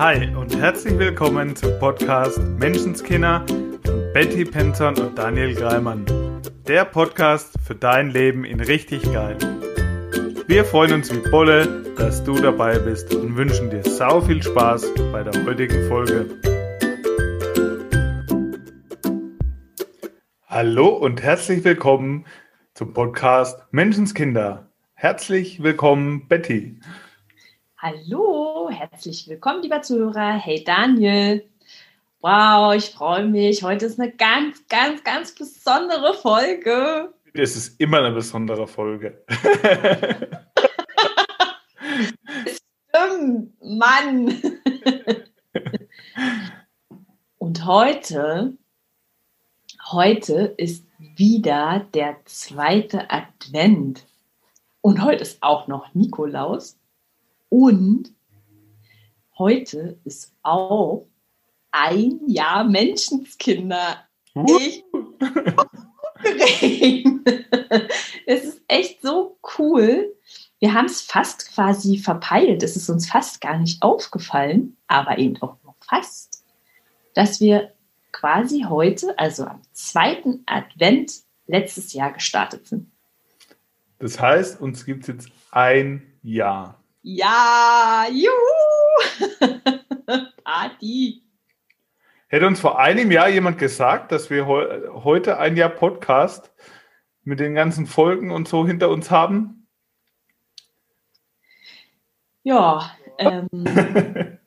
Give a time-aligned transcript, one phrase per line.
[0.00, 3.44] Hi und herzlich willkommen zum Podcast Menschenskinder
[3.84, 6.06] von Betty Penton und Daniel Greimann.
[6.66, 9.36] Der Podcast für dein Leben in richtig geil.
[10.46, 14.86] Wir freuen uns wie Bolle, dass du dabei bist und wünschen dir sau viel Spaß
[15.12, 16.30] bei der heutigen Folge.
[20.46, 22.24] Hallo und herzlich willkommen
[22.72, 24.70] zum Podcast Menschenskinder.
[24.94, 26.80] Herzlich willkommen, Betty.
[27.82, 30.34] Hallo, herzlich willkommen, lieber Zuhörer.
[30.34, 31.48] Hey Daniel.
[32.20, 33.62] Wow, ich freue mich.
[33.62, 37.14] Heute ist eine ganz, ganz, ganz besondere Folge.
[37.32, 39.24] Es ist immer eine besondere Folge.
[42.92, 44.42] Stimmt, Mann.
[47.38, 48.58] Und heute,
[49.90, 54.04] heute ist wieder der zweite Advent.
[54.82, 56.76] Und heute ist auch noch Nikolaus.
[57.50, 58.14] Und
[59.36, 61.06] heute ist auch
[61.70, 64.04] ein Jahr Menschenskinder.
[64.48, 64.84] Ich
[68.26, 70.14] es ist echt so cool.
[70.58, 72.62] Wir haben es fast quasi verpeilt.
[72.62, 76.44] Es ist uns fast gar nicht aufgefallen, aber eben auch nur fast,
[77.14, 77.72] dass wir
[78.12, 81.12] quasi heute, also am zweiten Advent
[81.46, 82.90] letztes Jahr gestartet sind.
[83.98, 86.79] Das heißt, uns gibt es jetzt ein Jahr.
[87.02, 89.38] Ja, juhu!
[90.44, 91.22] Party!
[92.28, 96.52] Hätte uns vor einem Jahr jemand gesagt, dass wir he heute ein Jahr Podcast
[97.24, 99.66] mit den ganzen Folgen und so hinter uns haben?
[102.42, 103.48] Ja, ähm,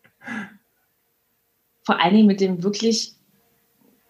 [1.83, 3.15] vor allen Dingen mit dem wirklich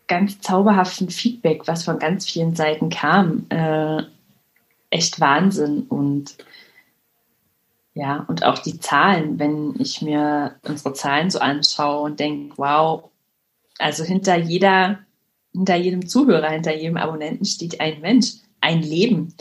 [0.07, 3.45] ganz zauberhaften Feedback, was von ganz vielen Seiten kam.
[3.50, 4.03] Äh,
[4.89, 6.35] echt Wahnsinn und
[7.95, 13.11] ja, und auch die Zahlen, wenn ich mir unsere Zahlen so anschaue und denke, wow,
[13.77, 15.00] also hinter jeder,
[15.52, 19.35] hinter jedem Zuhörer, hinter jedem Abonnenten steht ein Mensch, ein Leben.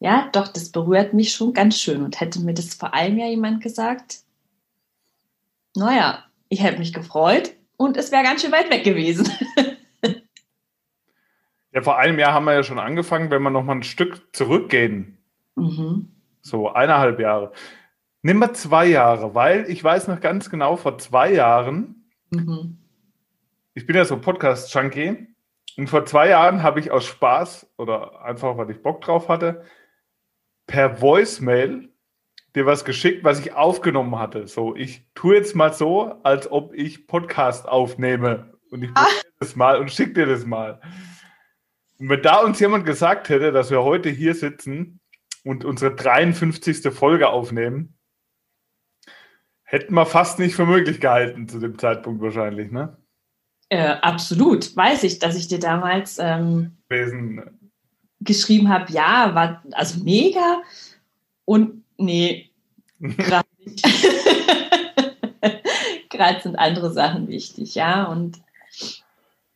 [0.00, 2.02] Ja, doch, das berührt mich schon ganz schön.
[2.02, 4.18] Und hätte mir das vor allem ja jemand gesagt,
[5.74, 9.30] naja, ich hätte mich gefreut und es wäre ganz schön weit weg gewesen.
[11.72, 14.28] ja, vor einem Jahr haben wir ja schon angefangen, wenn wir noch mal ein Stück
[14.34, 15.16] zurückgehen.
[15.54, 17.52] Mhm so eineinhalb Jahre.
[18.22, 22.78] Nimm mal zwei Jahre, weil ich weiß noch ganz genau, vor zwei Jahren, mhm.
[23.74, 25.30] ich bin ja so Podcast-Junkie,
[25.76, 29.64] und vor zwei Jahren habe ich aus Spaß oder einfach, weil ich Bock drauf hatte,
[30.66, 31.88] per Voicemail
[32.54, 34.46] dir was geschickt, was ich aufgenommen hatte.
[34.46, 39.06] So, ich tue jetzt mal so, als ob ich Podcast aufnehme und ich ah.
[39.38, 40.80] das mal und schicke dir das mal.
[41.98, 44.99] Und wenn da uns jemand gesagt hätte, dass wir heute hier sitzen
[45.44, 46.92] und unsere 53.
[46.92, 47.94] Folge aufnehmen,
[49.62, 52.96] hätten wir fast nicht für möglich gehalten zu dem Zeitpunkt wahrscheinlich, ne?
[53.68, 56.76] Äh, absolut, weiß ich, dass ich dir damals ähm,
[58.18, 60.62] geschrieben habe, ja, war also mega
[61.44, 62.50] und nee,
[62.98, 63.82] gerade nicht.
[66.10, 68.42] gerade sind andere Sachen wichtig, ja, und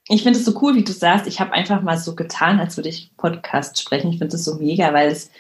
[0.08, 2.76] ich finde es so cool, wie du sagst, ich habe einfach mal so getan, als
[2.76, 4.10] würde ich Podcast sprechen.
[4.10, 5.30] Ich finde es so mega, weil es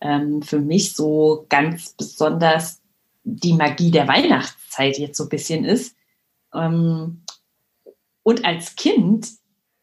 [0.00, 2.80] ähm, für mich so ganz besonders
[3.24, 5.96] die Magie der Weihnachtszeit jetzt so ein bisschen ist.
[6.54, 7.22] Ähm,
[8.22, 9.28] und als Kind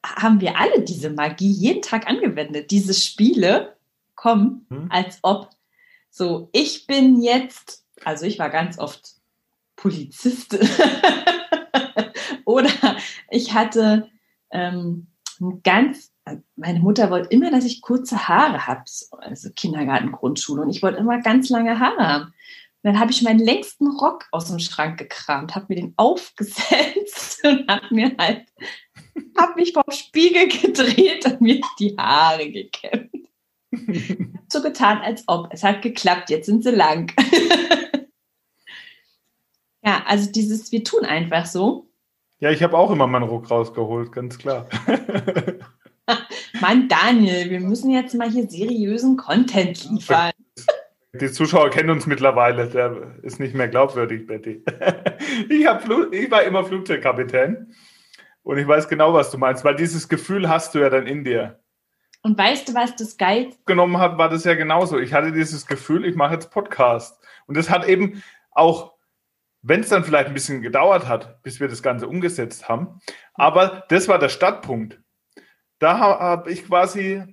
[0.03, 2.71] haben wir alle diese Magie jeden Tag angewendet.
[2.71, 3.75] Diese Spiele
[4.15, 4.87] kommen, hm.
[4.89, 5.49] als ob
[6.09, 9.15] so, ich bin jetzt, also ich war ganz oft
[9.75, 10.57] Polizist
[12.45, 12.71] oder
[13.29, 14.09] ich hatte
[14.51, 15.07] ähm,
[15.39, 16.11] ein ganz
[16.55, 18.83] meine Mutter wollte immer, dass ich kurze Haare habe,
[19.19, 20.61] also Kindergarten, Grundschule.
[20.61, 22.25] Und ich wollte immer ganz lange Haare haben.
[22.25, 22.33] Und
[22.93, 27.67] dann habe ich meinen längsten Rock aus dem Schrank gekramt, habe mir den aufgesetzt und
[27.67, 28.45] habe mir halt,
[29.37, 33.11] habe mich vom Spiegel gedreht und mir die Haare gekämmt.
[34.49, 35.49] so getan, als ob.
[35.51, 37.11] Es hat geklappt, jetzt sind sie lang.
[39.83, 41.87] ja, also dieses, wir tun einfach so.
[42.39, 44.69] Ja, ich habe auch immer meinen Ruck rausgeholt, ganz klar.
[46.61, 50.31] Mann, Daniel, wir müssen jetzt mal hier seriösen Content liefern.
[51.13, 54.63] Die Zuschauer kennen uns mittlerweile, der ist nicht mehr glaubwürdig, Betty.
[55.49, 57.73] Ich, ich war immer Flugzeugkapitän
[58.43, 61.23] und ich weiß genau, was du meinst, weil dieses Gefühl hast du ja dann in
[61.23, 61.59] dir.
[62.23, 64.97] Und weißt du, was das geil genommen hat, war das ja genauso.
[64.99, 67.21] Ich hatte dieses Gefühl, ich mache jetzt Podcast.
[67.45, 68.93] Und das hat eben auch,
[69.61, 72.99] wenn es dann vielleicht ein bisschen gedauert hat, bis wir das Ganze umgesetzt haben,
[73.33, 74.99] aber das war der Startpunkt
[75.79, 77.23] da habe ich quasi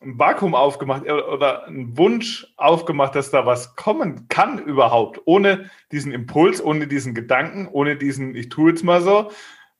[0.00, 6.12] ein Vakuum aufgemacht oder einen Wunsch aufgemacht, dass da was kommen kann überhaupt, ohne diesen
[6.12, 9.30] Impuls, ohne diesen Gedanken, ohne diesen, ich tue jetzt mal so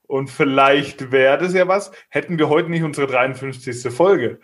[0.06, 3.93] und vielleicht wäre das ja was, hätten wir heute nicht unsere 53.
[3.93, 4.41] Folge.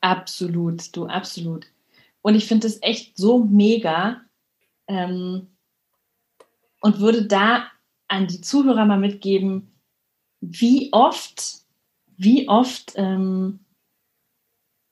[0.00, 1.66] Absolut, du, absolut.
[2.22, 4.20] Und ich finde es echt so mega
[4.86, 5.48] ähm,
[6.80, 7.66] und würde da
[8.08, 9.72] an die Zuhörer mal mitgeben,
[10.40, 11.59] wie oft,
[12.22, 13.60] wie oft ähm,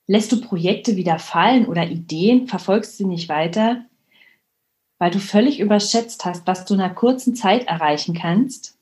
[0.06, 3.84] lässt du Projekte wieder fallen oder Ideen, verfolgst sie nicht weiter,
[4.98, 8.78] weil du völlig überschätzt hast, was du in einer kurzen Zeit erreichen kannst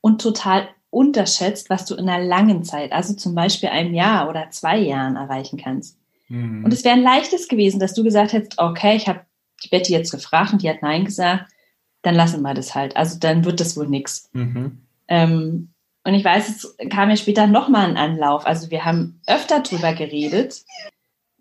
[0.00, 4.50] und total unterschätzt, was du in einer langen Zeit, also zum Beispiel einem Jahr oder
[4.50, 5.98] zwei Jahren erreichen kannst.
[6.28, 6.64] Mhm.
[6.64, 9.20] Und es wäre ein leichtes gewesen, dass du gesagt hättest, okay, ich habe
[9.62, 11.52] die Betty jetzt gefragt und die hat Nein gesagt,
[12.00, 12.96] dann lassen wir das halt.
[12.96, 14.30] Also dann wird das wohl nichts.
[14.32, 14.78] Mhm.
[15.08, 15.73] Ähm,
[16.04, 18.46] und ich weiß, es kam ja später nochmal ein Anlauf.
[18.46, 20.64] Also wir haben öfter drüber geredet.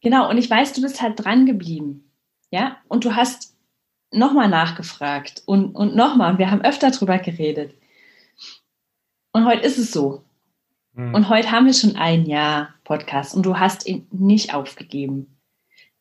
[0.02, 2.12] Genau, und ich weiß, du bist halt dran geblieben.
[2.50, 3.58] Ja, und du hast
[4.12, 6.32] nochmal nachgefragt und, und nochmal.
[6.32, 7.76] Und wir haben öfter drüber geredet.
[9.34, 10.24] Und heute ist es so.
[10.94, 11.14] Mhm.
[11.14, 15.38] Und heute haben wir schon ein Jahr Podcast und du hast ihn nicht aufgegeben.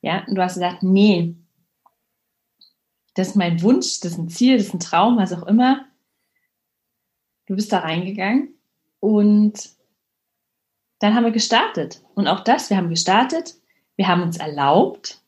[0.03, 1.35] Ja, und du hast gesagt, nee,
[3.14, 5.87] das ist mein Wunsch, das ist ein Ziel, das ist ein Traum, was auch immer.
[7.52, 8.54] Du bist da reingegangen
[8.99, 9.72] und
[11.00, 12.02] dann haben wir gestartet.
[12.14, 13.56] Und auch das, wir haben gestartet,
[13.94, 15.20] wir haben uns erlaubt,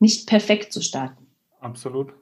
[0.00, 1.28] nicht perfekt zu starten.
[1.60, 2.12] Absolut.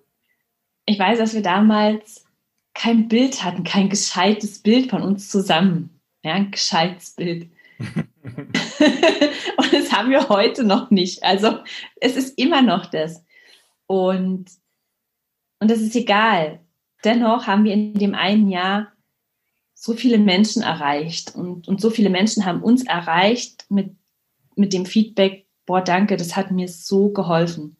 [0.85, 2.27] Ich weiß, dass wir damals
[2.75, 5.99] kein Bild hatten, kein gescheites Bild von uns zusammen.
[6.23, 7.51] Ja, ein gescheites Bild.
[7.79, 11.23] und das haben wir heute noch nicht.
[11.23, 11.61] Also
[12.03, 13.25] es ist immer noch das.
[13.87, 14.51] Und,
[15.59, 16.61] und das ist egal.
[17.03, 18.93] Dennoch haben wir in dem einen Jahr
[19.87, 23.95] so viele Menschen erreicht und, und so viele Menschen haben uns erreicht mit,
[24.57, 27.77] mit dem Feedback, boah, danke, das hat mir so geholfen.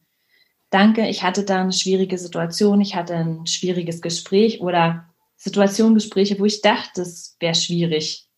[0.69, 6.45] Danke, ich hatte da eine schwierige Situation, ich hatte ein schwieriges Gespräch oder Situationengespräche, wo
[6.45, 8.29] ich dachte, es wäre schwierig.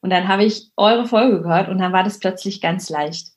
[0.00, 3.28] Und dann habe ich eure Folge gehört und dann war das plötzlich ganz leicht.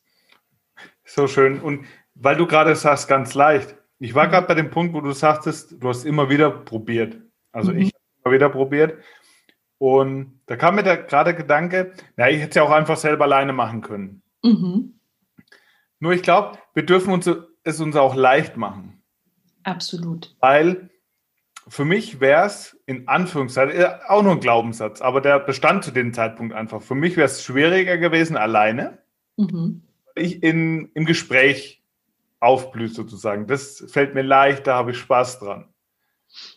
[1.06, 1.58] So schön.
[1.58, 3.74] Und weil du gerade sagst, ganz leicht.
[3.98, 4.30] Ich war mhm.
[4.30, 7.16] gerade bei dem Punkt, wo du sagtest, du hast immer wieder probiert.
[7.50, 7.78] Also mhm.
[7.78, 8.98] ich habe immer wieder probiert.
[9.80, 13.24] Und da kam mir der gerade Gedanke, na, ich hätte es ja auch einfach selber
[13.24, 14.20] alleine machen können.
[14.42, 15.00] Mhm.
[16.00, 17.30] Nur ich glaube, wir dürfen uns,
[17.64, 19.00] es uns auch leicht machen.
[19.62, 20.36] Absolut.
[20.38, 20.90] Weil
[21.66, 25.92] für mich wäre es in Anführungszeichen äh, auch nur ein Glaubenssatz, aber der bestand zu
[25.92, 26.82] dem Zeitpunkt einfach.
[26.82, 28.98] Für mich wäre es schwieriger gewesen alleine.
[29.38, 29.80] Mhm.
[30.14, 31.82] Ich in, im Gespräch
[32.38, 33.46] aufblühe sozusagen.
[33.46, 35.68] Das fällt mir leicht, da habe ich Spaß dran.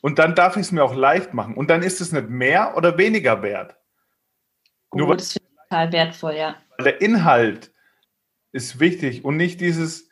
[0.01, 1.55] Und dann darf ich es mir auch leicht machen.
[1.55, 3.75] Und dann ist es nicht mehr oder weniger wert.
[4.91, 6.55] Oh, Nur das finde ich total wertvoll, ja.
[6.79, 7.71] Der Inhalt
[8.51, 10.09] ist wichtig und nicht dieses,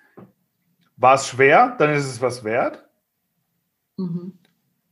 [0.97, 2.87] war es schwer, dann ist es was wert.
[3.97, 4.37] Mhm.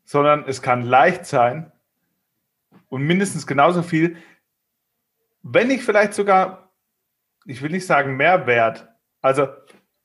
[0.04, 1.72] Sondern es kann leicht sein
[2.90, 4.18] und mindestens genauso viel,
[5.42, 6.72] wenn nicht vielleicht sogar,
[7.46, 8.88] ich will nicht sagen mehr Wert,
[9.22, 9.48] also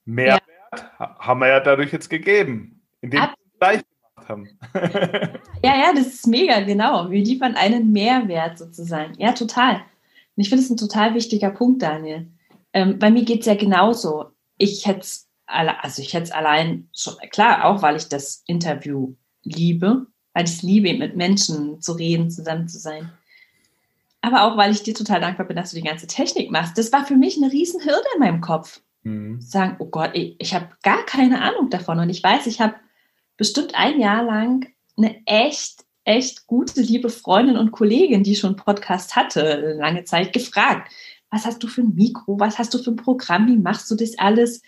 [0.04, 0.40] mehr ja.
[0.46, 3.86] Wert haben wir ja dadurch jetzt gegeben, indem Ab wir leicht
[4.28, 4.48] haben.
[5.62, 7.10] ja, ja, das ist mega, genau.
[7.10, 9.14] Wir liefern einen Mehrwert sozusagen.
[9.18, 9.76] Ja, total.
[10.36, 12.28] Und ich finde es ein total wichtiger Punkt, Daniel.
[12.72, 14.26] Ähm, bei mir geht es ja genauso.
[14.58, 19.14] Ich hätte es also ich hätte es allein schon, klar, auch weil ich das Interview
[19.42, 23.10] liebe, weil ich es liebe, mit Menschen zu reden, zusammen zu sein.
[24.20, 26.78] Aber auch, weil ich dir total dankbar bin, dass du die ganze Technik machst.
[26.78, 28.80] Das war für mich eine riesen Hürde in meinem Kopf.
[29.02, 29.38] Mhm.
[29.42, 31.98] Sagen, oh Gott, ich, ich habe gar keine Ahnung davon.
[31.98, 32.74] Und ich weiß, ich habe
[33.36, 39.16] bestimmt ein Jahr lang eine echt, echt gute, liebe Freundin und Kollegin, die schon Podcast
[39.16, 40.92] hatte, lange Zeit gefragt,
[41.30, 43.96] was hast du für ein Mikro, was hast du für ein Programm, wie machst du
[43.96, 44.62] das alles?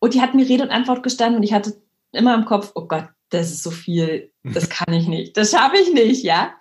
[0.00, 1.80] Und die hat mir Rede und Antwort gestanden und ich hatte
[2.12, 5.76] immer im Kopf, oh Gott, das ist so viel, das kann ich nicht, das schaffe
[5.78, 6.54] ich nicht, ja.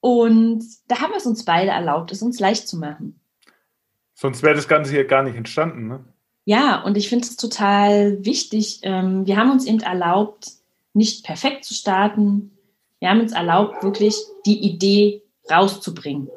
[0.00, 3.20] Und da haben wir es uns beide erlaubt, es uns leicht zu machen.
[4.14, 6.04] Sonst wäre das Ganze hier gar nicht entstanden, ne?
[6.44, 8.80] Ja, und ich finde es total wichtig.
[8.82, 10.48] Ähm, wir haben uns eben erlaubt,
[10.94, 12.56] nicht perfekt zu starten.
[12.98, 14.16] Wir haben uns erlaubt, wirklich
[14.46, 16.28] die Idee rauszubringen.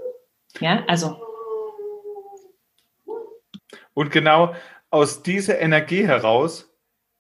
[0.60, 1.18] Ja, also.
[3.94, 4.54] Und genau
[4.90, 6.70] aus dieser Energie heraus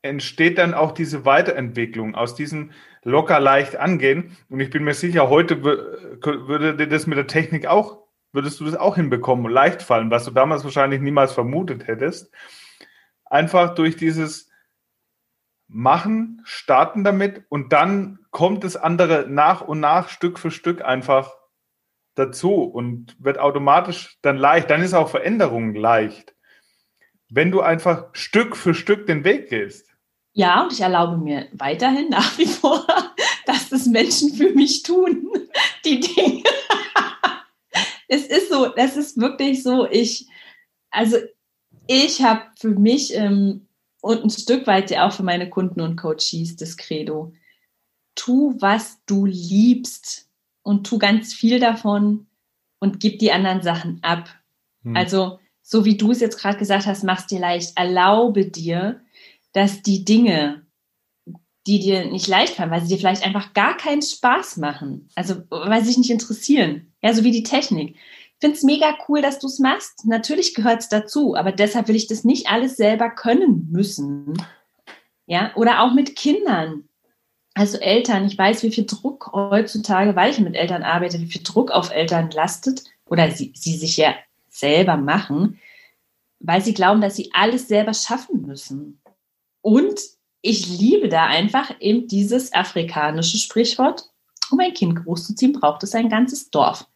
[0.01, 2.71] entsteht dann auch diese Weiterentwicklung, aus diesem
[3.03, 4.37] locker leicht angehen.
[4.49, 7.99] Und ich bin mir sicher, heute würde dir das mit der Technik auch,
[8.33, 12.31] würdest du das auch hinbekommen, leicht fallen, was du damals wahrscheinlich niemals vermutet hättest
[13.33, 14.49] einfach durch dieses
[15.67, 21.33] Machen, starten damit und dann kommt das andere nach und nach, Stück für Stück einfach
[22.13, 24.69] dazu und wird automatisch dann leicht.
[24.69, 26.35] Dann ist auch Veränderung leicht,
[27.29, 29.89] wenn du einfach Stück für Stück den Weg gehst.
[30.33, 32.85] Ja, und ich erlaube mir weiterhin nach wie vor,
[33.47, 35.27] dass das Menschen für mich tun,
[35.85, 36.43] die Dinge.
[38.07, 40.27] es ist so, das ist wirklich so, ich,
[40.91, 41.17] also
[41.87, 43.67] ich habe für mich ähm,
[44.01, 47.33] und ein Stück weit ja auch für meine Kunden und Coaches das Credo.
[48.15, 50.29] Tu, was du liebst
[50.61, 52.27] und tu ganz viel davon
[52.79, 54.29] und gib die anderen Sachen ab.
[54.83, 54.95] Hm.
[54.95, 57.77] Also, so wie du es jetzt gerade gesagt hast, machst dir leicht.
[57.77, 59.01] Erlaube dir,
[59.53, 60.65] dass die Dinge,
[61.65, 65.43] die dir nicht leicht fallen, weil sie dir vielleicht einfach gar keinen Spaß machen, also
[65.49, 67.95] weil sie dich nicht interessieren, ja, so wie die Technik.
[68.43, 70.05] Finde es mega cool, dass du es machst.
[70.05, 74.33] Natürlich gehört es dazu, aber deshalb will ich das nicht alles selber können müssen.
[75.25, 76.89] Ja, oder auch mit Kindern.
[77.53, 81.41] Also Eltern, ich weiß, wie viel Druck heutzutage, weil ich mit Eltern arbeite, wie viel
[81.41, 84.13] Druck auf Eltern lastet oder sie, sie sich ja
[84.49, 85.61] selber machen,
[86.41, 88.99] weil sie glauben, dass sie alles selber schaffen müssen.
[89.61, 90.01] Und
[90.41, 94.09] ich liebe da einfach eben dieses afrikanische Sprichwort,
[94.51, 96.89] um ein Kind großzuziehen, braucht es ein ganzes Dorf.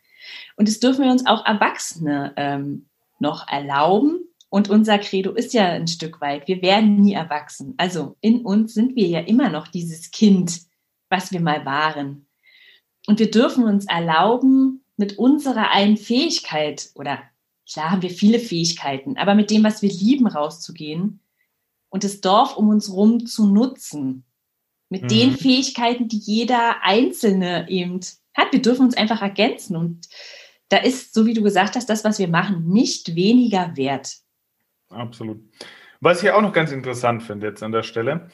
[0.55, 2.88] Und das dürfen wir uns auch Erwachsene ähm,
[3.19, 4.19] noch erlauben.
[4.50, 7.74] Und unser Credo ist ja ein Stück weit, wir werden nie erwachsen.
[7.77, 10.62] Also in uns sind wir ja immer noch dieses Kind,
[11.10, 12.27] was wir mal waren.
[13.07, 17.22] Und wir dürfen uns erlauben, mit unserer einen Fähigkeit, oder
[17.72, 21.19] klar haben wir viele Fähigkeiten, aber mit dem, was wir lieben, rauszugehen
[21.89, 24.24] und das Dorf um uns herum zu nutzen.
[24.89, 25.07] Mit mhm.
[25.07, 28.00] den Fähigkeiten, die jeder Einzelne eben
[28.38, 28.51] hat.
[28.53, 29.75] Wir dürfen uns einfach ergänzen.
[29.75, 30.08] Und
[30.70, 34.17] da ist, so wie du gesagt hast, das, was wir machen, nicht weniger wert.
[34.89, 35.41] Absolut.
[36.00, 38.29] Was ich auch noch ganz interessant finde jetzt an der Stelle,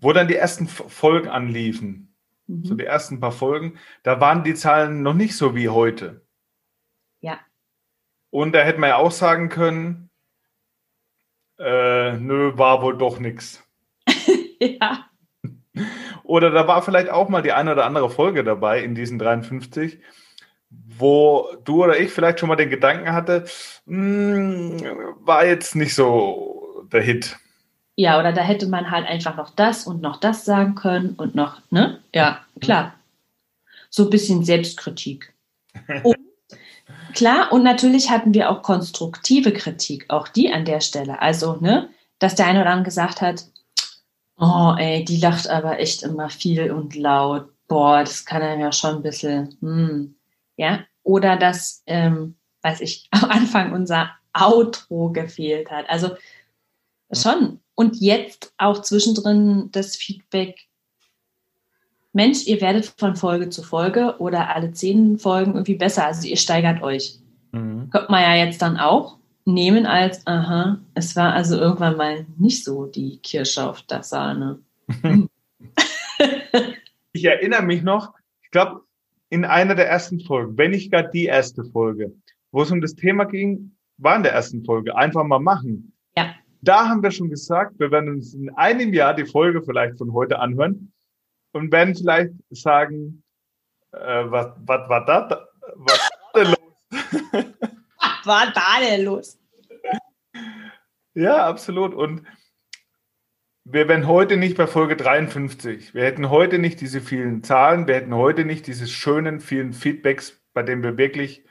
[0.00, 2.14] wo dann die ersten Folgen anliefen,
[2.46, 2.64] mhm.
[2.64, 6.24] so die ersten paar Folgen, da waren die Zahlen noch nicht so wie heute.
[7.20, 7.38] Ja.
[8.30, 10.10] Und da hätte man ja auch sagen können,
[11.58, 13.62] äh, nö, war wohl doch nichts.
[14.60, 15.06] ja.
[16.32, 19.98] Oder da war vielleicht auch mal die eine oder andere Folge dabei in diesen 53,
[20.70, 23.44] wo du oder ich vielleicht schon mal den Gedanken hatte,
[23.84, 27.36] mh, hm, war jetzt nicht so der Hit.
[27.96, 31.34] Ja, oder da hätte man halt einfach noch das und noch das sagen können und
[31.34, 32.00] noch, ne?
[32.14, 32.94] Ja, klar.
[33.90, 35.34] So ein bisschen Selbstkritik.
[36.02, 36.16] Und
[37.14, 41.20] Klar, und natürlich hatten wir auch konstruktive Kritik, auch die an der Stelle.
[41.20, 43.44] Also, ne, dass der eine oder andere gesagt hat,
[44.42, 47.48] oh, ey, die lacht aber echt immer viel und laut.
[47.68, 50.16] Boah, das kann einem ja schon ein bisschen, hm,
[50.56, 50.80] ja.
[51.04, 55.88] Oder dass, ähm, weiß ich, am Anfang unser Outro gefehlt hat.
[55.88, 56.10] Also
[57.12, 57.60] schon.
[57.74, 60.66] Und jetzt auch zwischendrin das Feedback,
[62.12, 66.04] Mensch, ihr werdet von Folge zu Folge oder alle zehn Folgen irgendwie besser.
[66.04, 67.18] Also ihr steigert euch.
[67.52, 67.88] Mhm.
[67.90, 72.64] Könnte man ja jetzt dann auch nehmen als, aha, es war also irgendwann mal nicht
[72.64, 74.60] so die Kirsche auf der Sahne.
[77.12, 78.82] ich erinnere mich noch, ich glaube,
[79.30, 82.12] in einer der ersten Folgen, wenn nicht gar die erste Folge,
[82.50, 85.92] wo es um das Thema ging, war in der ersten Folge, einfach mal machen.
[86.16, 86.34] Ja.
[86.60, 90.12] Da haben wir schon gesagt, wir werden uns in einem Jahr die Folge vielleicht von
[90.12, 90.92] heute anhören
[91.52, 93.22] und werden vielleicht sagen,
[93.92, 95.46] äh, was, was war da?
[95.76, 97.44] Was war denn los?
[98.24, 99.38] was war da denn los?
[101.14, 101.94] Ja, absolut.
[101.94, 102.26] Und
[103.64, 105.94] wir wären heute nicht bei Folge 53.
[105.94, 110.40] Wir hätten heute nicht diese vielen Zahlen, wir hätten heute nicht diese schönen vielen Feedbacks,
[110.52, 111.44] bei denen wir wirklich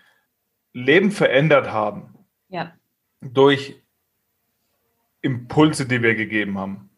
[0.73, 2.13] Leben verändert haben.
[2.49, 2.73] Ja.
[3.21, 3.81] Durch
[5.21, 6.89] Impulse, die wir gegeben haben.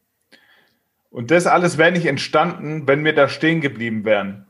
[1.10, 4.48] Und das alles wäre nicht entstanden, wenn wir da stehen geblieben wären.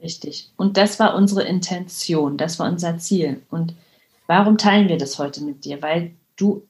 [0.00, 0.50] Richtig.
[0.56, 3.42] Und das war unsere Intention, das war unser Ziel.
[3.48, 3.74] Und
[4.28, 5.82] warum teilen wir das heute mit dir?
[5.82, 6.68] Weil du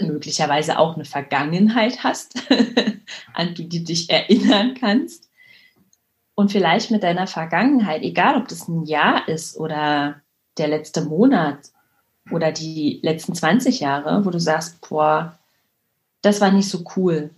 [0.00, 2.42] möglicherweise auch eine Vergangenheit hast,
[3.34, 5.28] an die du dich erinnern kannst.
[6.34, 10.22] Und vielleicht mit deiner Vergangenheit, egal ob das ein Jahr ist oder
[10.56, 11.58] der letzte Monat
[12.30, 15.38] oder die letzten 20 Jahre, wo du sagst, boah,
[16.22, 17.30] das war nicht so cool,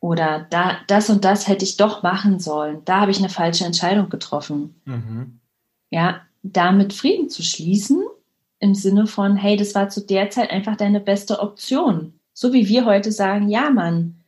[0.00, 2.82] oder da, das und das hätte ich doch machen sollen.
[2.86, 4.80] Da habe ich eine falsche Entscheidung getroffen.
[4.86, 5.38] Mhm.
[5.90, 8.02] Ja, damit Frieden zu schließen,
[8.60, 12.20] im Sinne von, hey, das war zu der Zeit einfach deine beste Option.
[12.32, 14.20] So wie wir heute sagen, ja, Mann,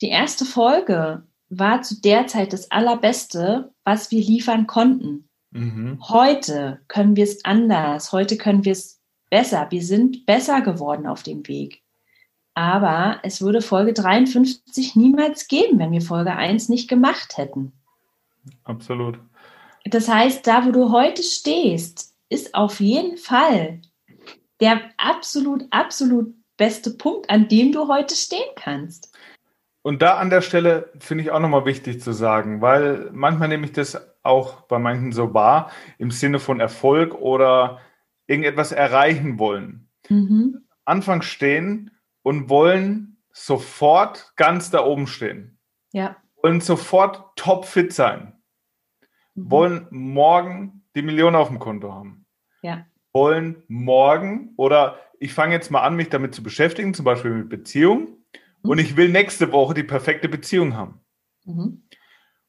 [0.00, 5.28] die erste Folge war zu der Zeit das Allerbeste, was wir liefern konnten.
[5.50, 5.98] Mhm.
[6.08, 8.12] Heute können wir es anders.
[8.12, 9.66] Heute können wir es besser.
[9.70, 11.82] Wir sind besser geworden auf dem Weg.
[12.54, 17.72] Aber es würde Folge 53 niemals geben, wenn wir Folge 1 nicht gemacht hätten.
[18.64, 19.18] Absolut.
[19.84, 23.82] Das heißt, da, wo du heute stehst, ist auf jeden Fall
[24.60, 29.16] der absolut, absolut beste Punkt, an dem du heute stehen kannst.
[29.82, 33.64] Und da an der Stelle finde ich auch nochmal wichtig zu sagen, weil manchmal nehme
[33.64, 37.80] ich das auch bei manchen so wahr, im Sinne von Erfolg oder
[38.26, 39.88] irgendetwas erreichen wollen.
[40.10, 40.66] Mhm.
[40.84, 41.90] Anfang stehen
[42.22, 45.58] und wollen sofort ganz da oben stehen.
[45.92, 46.16] Ja.
[46.42, 48.38] Wollen sofort topfit sein.
[49.34, 49.50] Mhm.
[49.50, 52.26] Wollen morgen die Million auf dem Konto haben.
[52.62, 52.86] Ja.
[53.12, 57.48] Wollen morgen oder ich fange jetzt mal an, mich damit zu beschäftigen, zum Beispiel mit
[57.48, 58.24] Beziehungen
[58.62, 61.00] und ich will nächste Woche die perfekte Beziehung haben.
[61.44, 61.82] Mhm.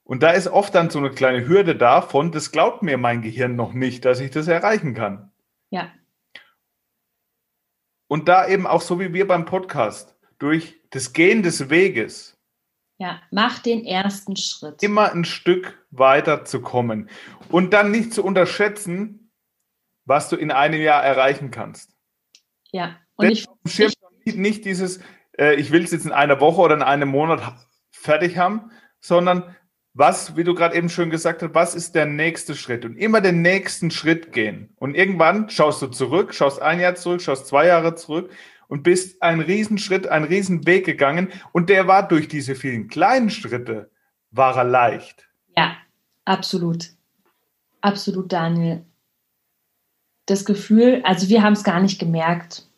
[0.03, 3.21] Und da ist oft dann so eine kleine Hürde da von, das glaubt mir mein
[3.21, 5.31] Gehirn noch nicht, dass ich das erreichen kann.
[5.69, 5.91] Ja.
[8.07, 12.30] Und da eben auch so wie wir beim Podcast, durch das Gehen des Weges.
[13.01, 14.84] Ja, mach den ersten Schritt.
[14.84, 17.10] Immer ein Stück weiter zu kommen.
[17.50, 19.31] Und dann nicht zu unterschätzen,
[20.05, 21.96] was du in einem Jahr erreichen kannst.
[22.72, 23.48] Ja, und ich,
[24.24, 25.00] ich nicht dieses,
[25.36, 27.41] äh, ich will es jetzt in einer Woche oder in einem Monat
[27.89, 29.55] fertig haben, sondern
[29.96, 32.86] was, wie du gerade eben schön gesagt hast, was ist der nächste Schritt?
[32.86, 34.75] Und immer den nächsten Schritt gehen.
[34.75, 38.29] Und irgendwann schaust du zurück, schaust ein Jahr zurück, schaust zwei Jahre zurück
[38.71, 41.29] und bist einen Riesenschritt, einen Riesenweg gegangen.
[41.51, 43.91] Und der war durch diese vielen kleinen Schritte,
[44.31, 45.27] war er leicht.
[45.55, 45.75] Ja,
[46.25, 46.87] absolut.
[47.81, 48.85] Absolut, Daniel.
[50.25, 52.71] Das Gefühl, also wir haben es gar nicht gemerkt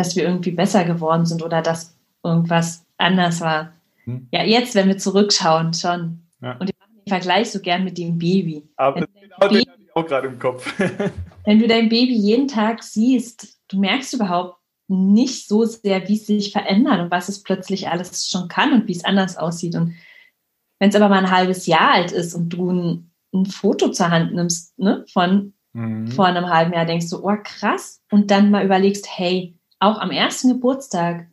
[0.00, 3.74] dass wir irgendwie besser geworden sind oder dass irgendwas anders war.
[4.04, 4.28] Hm.
[4.32, 6.22] Ja, jetzt, wenn wir zurückschauen, schon.
[6.40, 6.56] Ja.
[6.58, 8.68] Und ich mache den Vergleich so gern mit dem Baby.
[8.76, 10.72] Aber genau Baby, den hatte ich auch gerade im Kopf.
[11.44, 14.59] wenn du dein Baby jeden Tag siehst, du merkst überhaupt
[14.90, 18.88] nicht so sehr, wie es sich verändert und was es plötzlich alles schon kann und
[18.88, 19.76] wie es anders aussieht.
[19.76, 19.94] Und
[20.80, 24.10] wenn es aber mal ein halbes Jahr alt ist und du ein, ein Foto zur
[24.10, 26.08] Hand nimmst ne, von mhm.
[26.08, 28.02] vor einem halben Jahr, denkst du, oh krass.
[28.10, 31.28] Und dann mal überlegst, hey, auch am ersten Geburtstag,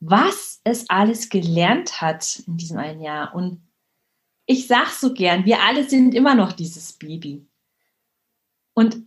[0.00, 3.34] was es alles gelernt hat in diesem einen Jahr.
[3.34, 3.60] Und
[4.46, 7.46] ich sage so gern, wir alle sind immer noch dieses Baby.
[8.72, 9.06] Und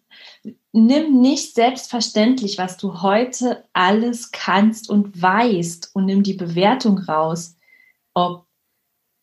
[0.74, 7.56] nimm nicht selbstverständlich, was du heute alles kannst und weißt und nimm die Bewertung raus,
[8.14, 8.48] ob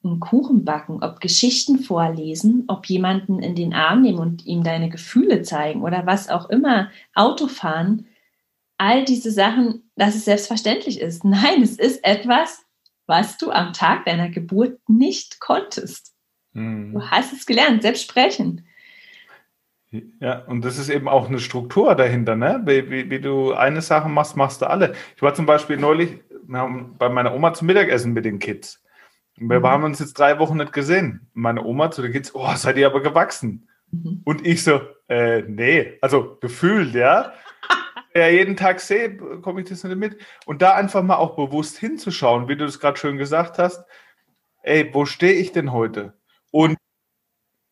[0.03, 4.89] einen Kuchen backen, ob Geschichten vorlesen, ob jemanden in den Arm nehmen und ihm deine
[4.89, 8.07] Gefühle zeigen oder was auch immer, Autofahren,
[8.79, 11.25] all diese Sachen, dass es selbstverständlich ist.
[11.25, 12.65] Nein, es ist etwas,
[13.07, 16.15] was du am Tag deiner Geburt nicht konntest.
[16.53, 16.95] Mhm.
[16.95, 18.67] Du hast es gelernt, selbst sprechen.
[20.21, 22.63] Ja, und das ist eben auch eine Struktur dahinter, ne?
[22.65, 24.95] Wie, wie, wie, du eine Sache machst, machst du alle.
[25.17, 28.83] Ich war zum Beispiel neulich bei meiner Oma zum Mittagessen mit den Kids.
[29.37, 29.67] Wir mhm.
[29.67, 31.29] haben uns jetzt drei Wochen nicht gesehen.
[31.33, 33.69] Meine Oma zu den Kids, oh, seid ihr aber gewachsen.
[33.91, 34.23] Mhm.
[34.25, 37.33] Und ich so, äh, nee, also gefühlt, ja
[38.15, 40.19] ja jeden Tag sehe, komme ich das nicht mit.
[40.47, 43.85] Und da einfach mal auch bewusst hinzuschauen, wie du das gerade schön gesagt hast.
[44.63, 46.15] Ey, wo stehe ich denn heute?
[46.53, 46.77] Und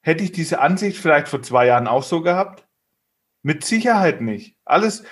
[0.09, 2.67] hätte ich diese Ansicht vielleicht vor zwei Jahren auch so gehabt?
[3.43, 4.57] Mit Sicherheit nicht.
[4.65, 5.05] Alles,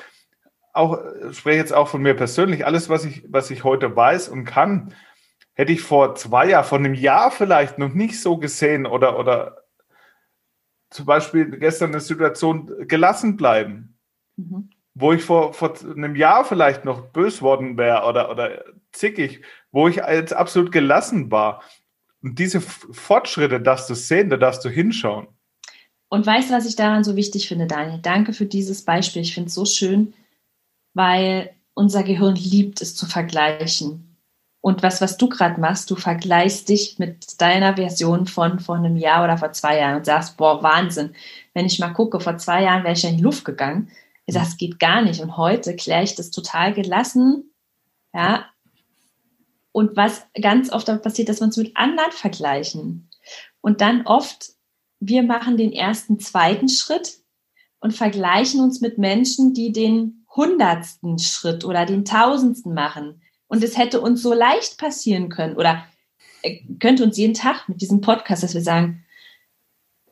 [0.73, 0.99] auch,
[1.31, 4.45] ich spreche jetzt auch von mir persönlich, alles, was ich, was ich heute weiß und
[4.45, 4.95] kann,
[5.53, 9.65] hätte ich vor zwei Jahren, vor einem Jahr vielleicht noch nicht so gesehen oder, oder
[10.91, 13.99] zum Beispiel gestern eine Situation gelassen bleiben.
[14.37, 19.43] Mhm wo ich vor, vor einem Jahr vielleicht noch bös worden wäre oder, oder zickig,
[19.71, 21.63] wo ich jetzt absolut gelassen war.
[22.27, 25.29] Und diese Fortschritte darfst du sehen, da darfst du hinschauen.
[26.09, 27.99] Und weißt du, was ich daran so wichtig finde, Daniel?
[28.01, 29.23] Danke für dieses Beispiel.
[29.23, 30.15] Ich finde es so schön,
[30.95, 34.17] weil unser Gehirn liebt es zu vergleichen.
[34.61, 38.97] Und was, was du gerade machst, du vergleichst dich mit deiner Version von vor einem
[38.97, 41.15] Jahr oder vor zwei Jahren und sagst, boah, Wahnsinn.
[41.55, 43.91] Wenn ich mal gucke, vor zwei Jahren wäre ich ja in die Luft gegangen
[44.35, 45.21] das geht gar nicht.
[45.21, 47.53] Und heute kläre ich das total gelassen.
[48.13, 48.47] Ja.
[49.77, 53.11] Und was ganz oft passiert, dass wir uns mit anderen vergleichen.
[53.61, 54.53] Und dann oft,
[55.01, 57.19] wir machen den ersten, zweiten Schritt
[57.81, 63.21] und vergleichen uns mit Menschen, die den hundertsten Schritt oder den tausendsten machen.
[63.49, 65.85] Und es hätte uns so leicht passieren können oder
[66.41, 69.05] äh, könnte uns jeden Tag mit diesem Podcast, dass wir sagen,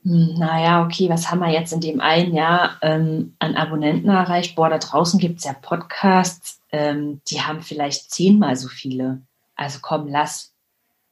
[0.03, 4.57] hm, naja, okay, was haben wir jetzt in dem einen Jahr ähm, an Abonnenten erreicht?
[4.57, 9.23] Boah, da draußen gibt es ja Podcasts, ähm, die haben vielleicht zehnmal so viele.
[9.57, 10.55] Also komm, lass,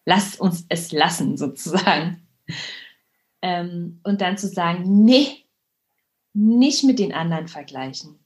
[0.04, 2.26] lass uns es lassen, sozusagen.
[3.40, 5.44] Ähm, und dann zu sagen, nee,
[6.34, 8.18] nicht mit den anderen vergleichen,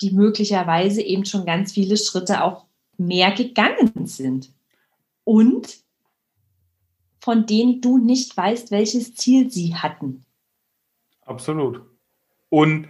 [0.00, 2.66] die möglicherweise eben schon ganz viele Schritte auch
[2.98, 4.52] mehr gegangen sind.
[5.24, 5.82] Und
[7.20, 10.24] von denen du nicht weißt, welches Ziel sie hatten.
[11.24, 11.80] Absolut.
[12.48, 12.88] Und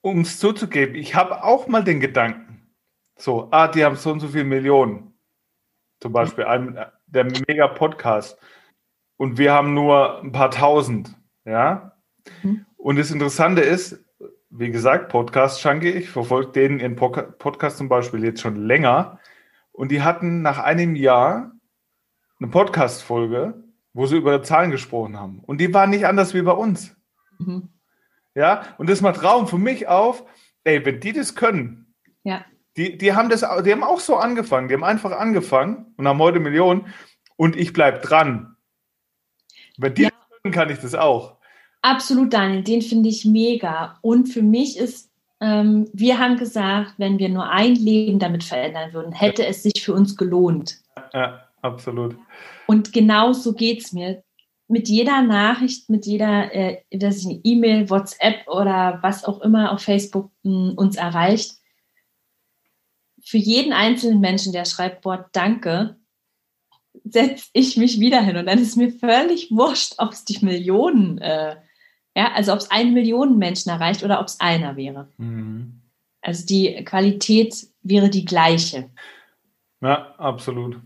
[0.00, 2.68] um es zuzugeben, ich habe auch mal den Gedanken,
[3.16, 5.07] so, ah, die haben so und so viele Millionen.
[6.00, 8.38] Zum Beispiel ein, der Mega-Podcast.
[9.16, 11.14] Und wir haben nur ein paar tausend.
[11.44, 11.92] Ja.
[12.42, 12.66] Mhm.
[12.76, 14.04] Und das Interessante ist,
[14.50, 19.18] wie gesagt, Podcast Junkie, ich verfolge den in Podcast zum Beispiel jetzt schon länger.
[19.72, 21.52] Und die hatten nach einem Jahr
[22.40, 25.40] eine Podcast-Folge, wo sie über Zahlen gesprochen haben.
[25.40, 26.96] Und die waren nicht anders wie bei uns.
[27.38, 27.68] Mhm.
[28.34, 30.24] Ja, und das macht Raum für mich auf,
[30.62, 32.44] ey, wenn die das können, ja.
[32.78, 36.20] Die, die haben das, die haben auch so angefangen, die haben einfach angefangen und haben
[36.20, 36.86] heute Millionen
[37.36, 38.56] und ich bleibe dran.
[39.76, 40.10] Wenn die ja.
[40.52, 41.36] kann ich das auch.
[41.82, 43.98] Absolut, Daniel, den finde ich mega.
[44.00, 45.10] Und für mich ist,
[45.40, 49.82] ähm, wir haben gesagt, wenn wir nur ein Leben damit verändern würden, hätte es sich
[49.82, 50.78] für uns gelohnt.
[51.12, 52.16] Ja, absolut.
[52.66, 54.22] Und genau so geht es mir
[54.68, 59.72] mit jeder Nachricht, mit jeder, äh, dass ich eine E-Mail, WhatsApp oder was auch immer
[59.72, 61.57] auf Facebook mh, hm, uns erreicht,
[63.28, 65.96] für jeden einzelnen Menschen, der schreibt, boah, danke,
[67.04, 68.38] setze ich mich wieder hin.
[68.38, 71.56] Und dann ist mir völlig wurscht, ob es die Millionen, äh,
[72.16, 75.12] ja, also ob es eine Million Menschen erreicht oder ob es einer wäre.
[75.18, 75.82] Mhm.
[76.22, 78.88] Also die Qualität wäre die gleiche.
[79.82, 80.80] Ja, absolut.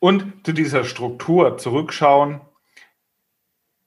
[0.00, 2.40] Und zu dieser Struktur zurückschauen,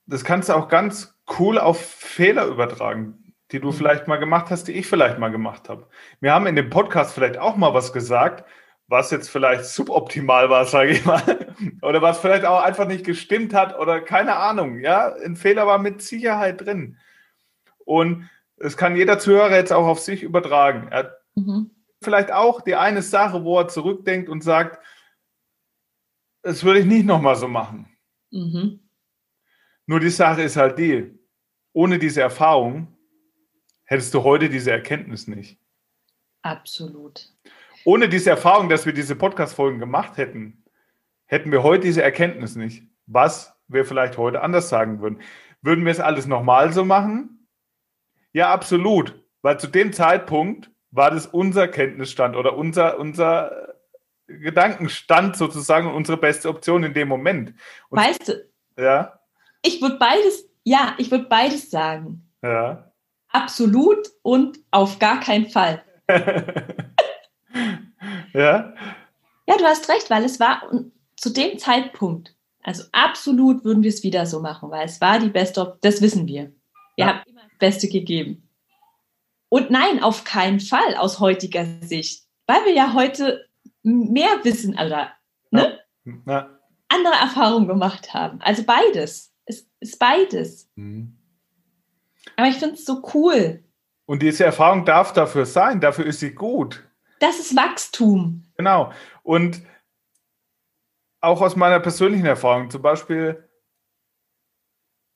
[0.05, 3.18] das kannst du auch ganz cool auf Fehler übertragen,
[3.51, 5.87] die du vielleicht mal gemacht hast, die ich vielleicht mal gemacht habe.
[6.19, 8.47] Wir haben in dem Podcast vielleicht auch mal was gesagt,
[8.87, 11.21] was jetzt vielleicht suboptimal war, sage ich mal,
[11.81, 14.79] oder was vielleicht auch einfach nicht gestimmt hat oder keine Ahnung.
[14.79, 16.97] Ja, ein Fehler war mit Sicherheit drin.
[17.85, 20.87] Und es kann jeder Zuhörer jetzt auch auf sich übertragen.
[20.91, 21.71] Er mhm.
[22.01, 24.83] vielleicht auch die eine Sache, wo er zurückdenkt und sagt,
[26.41, 27.95] das würde ich nicht nochmal so machen.
[28.31, 28.89] Mhm.
[29.85, 31.19] Nur die Sache ist halt die,
[31.73, 32.98] ohne diese Erfahrung
[33.89, 35.57] hättest du heute diese Erkenntnis nicht.
[36.43, 37.27] Absolut.
[37.85, 40.63] Ohne diese Erfahrung, dass wir diese Podcast-Folgen gemacht hätten,
[41.25, 42.83] hätten wir heute diese Erkenntnis nicht.
[43.07, 45.21] Was wir vielleicht heute anders sagen würden.
[45.61, 47.47] Würden wir es alles nochmal so machen?
[48.31, 49.23] Ja, absolut.
[49.41, 53.75] Weil zu dem Zeitpunkt war das unser Kenntnisstand oder unser, unser
[54.27, 57.55] Gedankenstand sozusagen und unsere beste Option in dem Moment.
[57.89, 59.19] Und weißt du, ja?
[59.63, 62.29] Ich würde beides, ja, ich würde beides sagen.
[62.43, 62.88] Ja.
[63.29, 65.83] Absolut und auf gar keinen Fall.
[68.33, 68.73] ja.
[69.47, 70.63] Ja, du hast recht, weil es war
[71.15, 75.29] zu dem Zeitpunkt, also absolut würden wir es wieder so machen, weil es war die
[75.29, 76.51] beste, das wissen wir.
[76.95, 77.07] Wir ja.
[77.07, 78.47] haben immer das Beste gegeben.
[79.49, 83.47] Und nein, auf keinen Fall aus heutiger Sicht, weil wir ja heute
[83.83, 85.11] mehr wissen, oder
[85.51, 85.79] ne?
[86.25, 86.49] Ja.
[86.87, 88.41] andere Erfahrungen gemacht haben.
[88.41, 89.33] Also beides.
[89.45, 90.69] Es ist beides.
[90.75, 91.18] Mhm.
[92.39, 93.65] Aber ich finde es so cool.
[94.05, 96.87] Und diese Erfahrung darf dafür sein, dafür ist sie gut.
[97.19, 98.45] Das ist Wachstum.
[98.55, 98.93] Genau.
[99.23, 99.61] Und
[101.19, 103.49] auch aus meiner persönlichen Erfahrung, zum Beispiel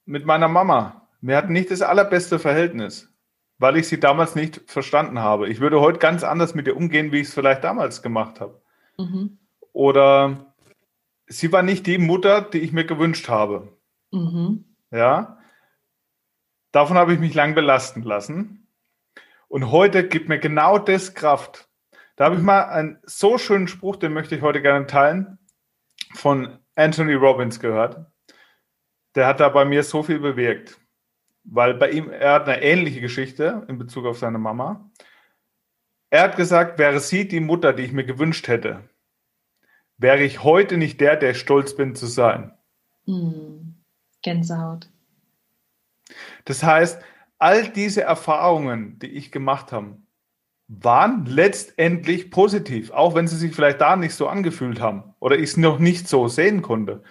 [0.04, 1.08] mit meiner Mama.
[1.22, 3.10] Wir hatten nicht das allerbeste Verhältnis,
[3.58, 5.48] weil ich sie damals nicht verstanden habe.
[5.48, 8.62] Ich würde heute ganz anders mit ihr umgehen, wie ich es vielleicht damals gemacht habe.
[8.98, 9.40] Mhm.
[9.72, 10.54] Oder
[11.28, 13.78] sie war nicht die Mutter, die ich mir gewünscht habe.
[14.12, 14.66] Mhm.
[14.92, 15.38] Ja.
[16.74, 18.68] Davon habe ich mich lang belasten lassen.
[19.48, 21.70] Und heute gibt mir genau das Kraft.
[22.16, 25.38] Da habe ich mal einen so schönen Spruch, den möchte ich heute gerne teilen,
[26.16, 28.08] von Anthony Robbins gehört.
[29.14, 30.80] Der hat da bei mir so viel bewirkt.
[31.44, 34.90] Weil bei ihm, er hat eine ähnliche Geschichte in Bezug auf seine Mama.
[36.10, 38.90] Er hat gesagt, wäre sie die Mutter, die ich mir gewünscht hätte,
[39.98, 42.58] wäre ich heute nicht der, der stolz bin zu sein.
[43.06, 43.84] Mhm.
[44.24, 44.92] Gänsehaut.
[46.45, 47.02] Das heißt,
[47.39, 49.97] all diese Erfahrungen, die ich gemacht habe,
[50.67, 55.52] waren letztendlich positiv, auch wenn sie sich vielleicht da nicht so angefühlt haben oder ich
[55.52, 57.04] es noch nicht so sehen konnte.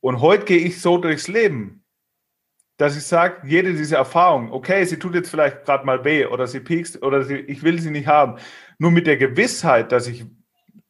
[0.00, 1.84] Und heute gehe ich so durchs Leben,
[2.76, 6.46] dass ich sage, jede dieser Erfahrungen, okay, sie tut jetzt vielleicht gerade mal weh oder
[6.46, 8.38] sie piekst oder sie, ich will sie nicht haben.
[8.78, 10.24] Nur mit der Gewissheit, dass ich,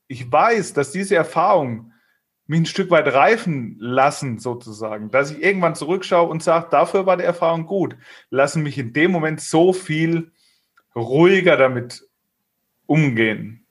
[0.07, 1.93] ich weiß, dass diese Erfahrung
[2.49, 5.11] mich ein Stück weit reifen lassen, sozusagen.
[5.11, 7.95] Dass ich irgendwann zurückschaue und sage, dafür war die Erfahrung gut.
[8.31, 10.33] Lassen mich in dem Moment so viel
[10.97, 12.09] ruhiger damit
[12.87, 13.67] umgehen.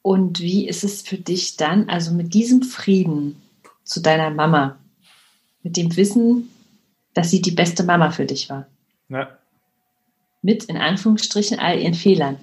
[0.00, 3.42] Und wie ist es für dich dann, also mit diesem Frieden
[3.84, 4.78] zu deiner Mama,
[5.62, 6.48] mit dem Wissen,
[7.12, 8.66] dass sie die beste Mama für dich war?
[9.10, 9.36] Ja.
[10.40, 12.38] Mit, in Anführungsstrichen, all ihren Fehlern.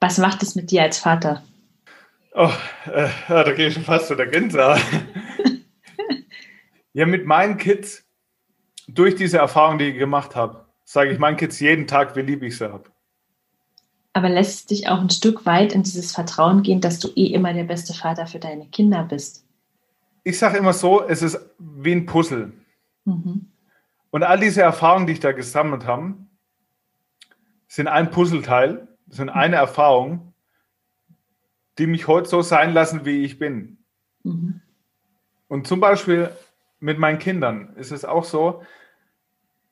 [0.00, 1.42] Was macht es mit dir als Vater?
[2.38, 2.52] Oh,
[2.92, 4.78] äh, da gehe ich schon fast zu der Gänsehaut.
[6.92, 8.04] ja, mit meinen Kids,
[8.86, 12.42] durch diese Erfahrung, die ich gemacht habe, sage ich meinen Kids jeden Tag, wie lieb
[12.42, 12.90] ich sie habe.
[14.12, 17.32] Aber lässt es dich auch ein Stück weit in dieses Vertrauen gehen, dass du eh
[17.32, 19.46] immer der beste Vater für deine Kinder bist?
[20.22, 22.52] Ich sage immer so, es ist wie ein Puzzle.
[23.06, 23.46] Mhm.
[24.10, 26.14] Und all diese Erfahrungen, die ich da gesammelt habe,
[27.66, 30.34] sind ein Puzzleteil, sind eine Erfahrung,
[31.78, 33.78] die mich heute so sein lassen, wie ich bin.
[34.22, 34.60] Mhm.
[35.48, 36.30] Und zum Beispiel
[36.80, 38.62] mit meinen Kindern ist es auch so,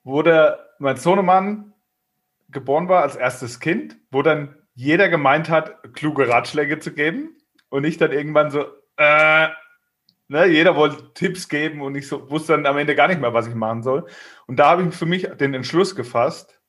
[0.03, 1.73] wo der, mein Sohnemann
[2.51, 7.37] geboren war als erstes Kind, wo dann jeder gemeint hat, kluge Ratschläge zu geben
[7.69, 9.49] und ich dann irgendwann so, äh,
[10.29, 13.35] ne, jeder wollte Tipps geben und ich so, wusste dann am Ende gar nicht mehr,
[13.35, 14.07] was ich machen soll.
[14.47, 16.61] Und da habe ich für mich den Entschluss gefasst,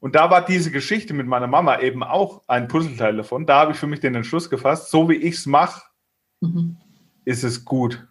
[0.00, 3.46] und da war diese Geschichte mit meiner Mama eben auch ein Puzzleteil davon.
[3.46, 5.82] Da habe ich für mich den Entschluss gefasst, so wie ich es mache,
[6.40, 6.76] mhm.
[7.24, 8.06] ist es gut.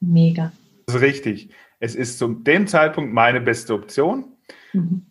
[0.00, 0.52] Mega.
[0.86, 1.50] Das ist richtig.
[1.80, 4.36] Es ist zu dem Zeitpunkt meine beste Option.
[4.72, 5.06] Mhm.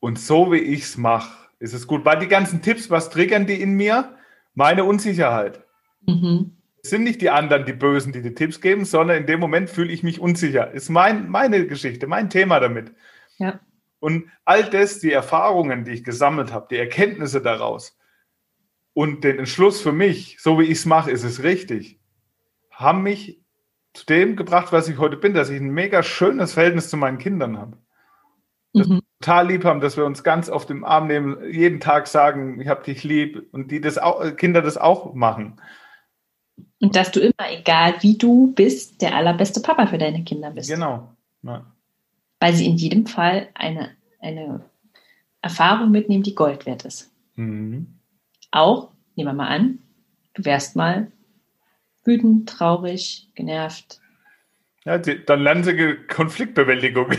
[0.00, 2.04] Und so wie ich es mache, ist es gut.
[2.04, 4.16] Weil die ganzen Tipps, was triggern die in mir?
[4.54, 5.64] Meine Unsicherheit.
[6.06, 6.56] Mhm.
[6.82, 9.70] Es sind nicht die anderen, die Bösen, die die Tipps geben, sondern in dem Moment
[9.70, 10.72] fühle ich mich unsicher.
[10.72, 12.92] Ist mein, meine Geschichte, mein Thema damit.
[13.38, 13.60] Ja.
[14.02, 17.96] Und all das, die Erfahrungen, die ich gesammelt habe, die Erkenntnisse daraus
[18.94, 22.00] und den Entschluss für mich, so wie ich es mache, ist es richtig,
[22.72, 23.40] haben mich
[23.94, 27.18] zu dem gebracht, was ich heute bin, dass ich ein mega schönes Verhältnis zu meinen
[27.18, 27.76] Kindern habe.
[28.72, 28.94] Dass mhm.
[28.94, 32.60] wir total lieb haben, dass wir uns ganz auf dem Arm nehmen, jeden Tag sagen,
[32.60, 35.60] ich habe dich lieb und die das auch, Kinder das auch machen.
[36.80, 40.68] Und dass du immer, egal wie du bist, der allerbeste Papa für deine Kinder bist.
[40.68, 41.14] Genau.
[41.44, 41.71] Ja
[42.42, 44.64] weil sie in jedem Fall eine, eine
[45.42, 47.08] Erfahrung mitnehmen, die Gold wert ist.
[47.36, 47.86] Mhm.
[48.50, 49.78] Auch, nehmen wir mal an,
[50.34, 51.12] du wärst mal
[52.04, 54.00] wütend, traurig, genervt.
[54.84, 57.12] Ja, die, dann lernen sie Konfliktbewältigung.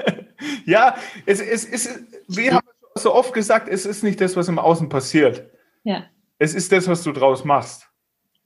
[0.66, 0.94] ja,
[1.24, 4.90] es, es ist, wir haben so oft gesagt, es ist nicht das, was im Außen
[4.90, 5.48] passiert.
[5.84, 6.04] Ja.
[6.38, 7.88] Es ist das, was du draus machst.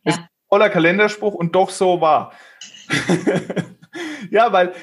[0.04, 0.12] Ja.
[0.12, 2.32] Es ist ein voller Kalenderspruch und doch so wahr.
[4.30, 4.74] ja, weil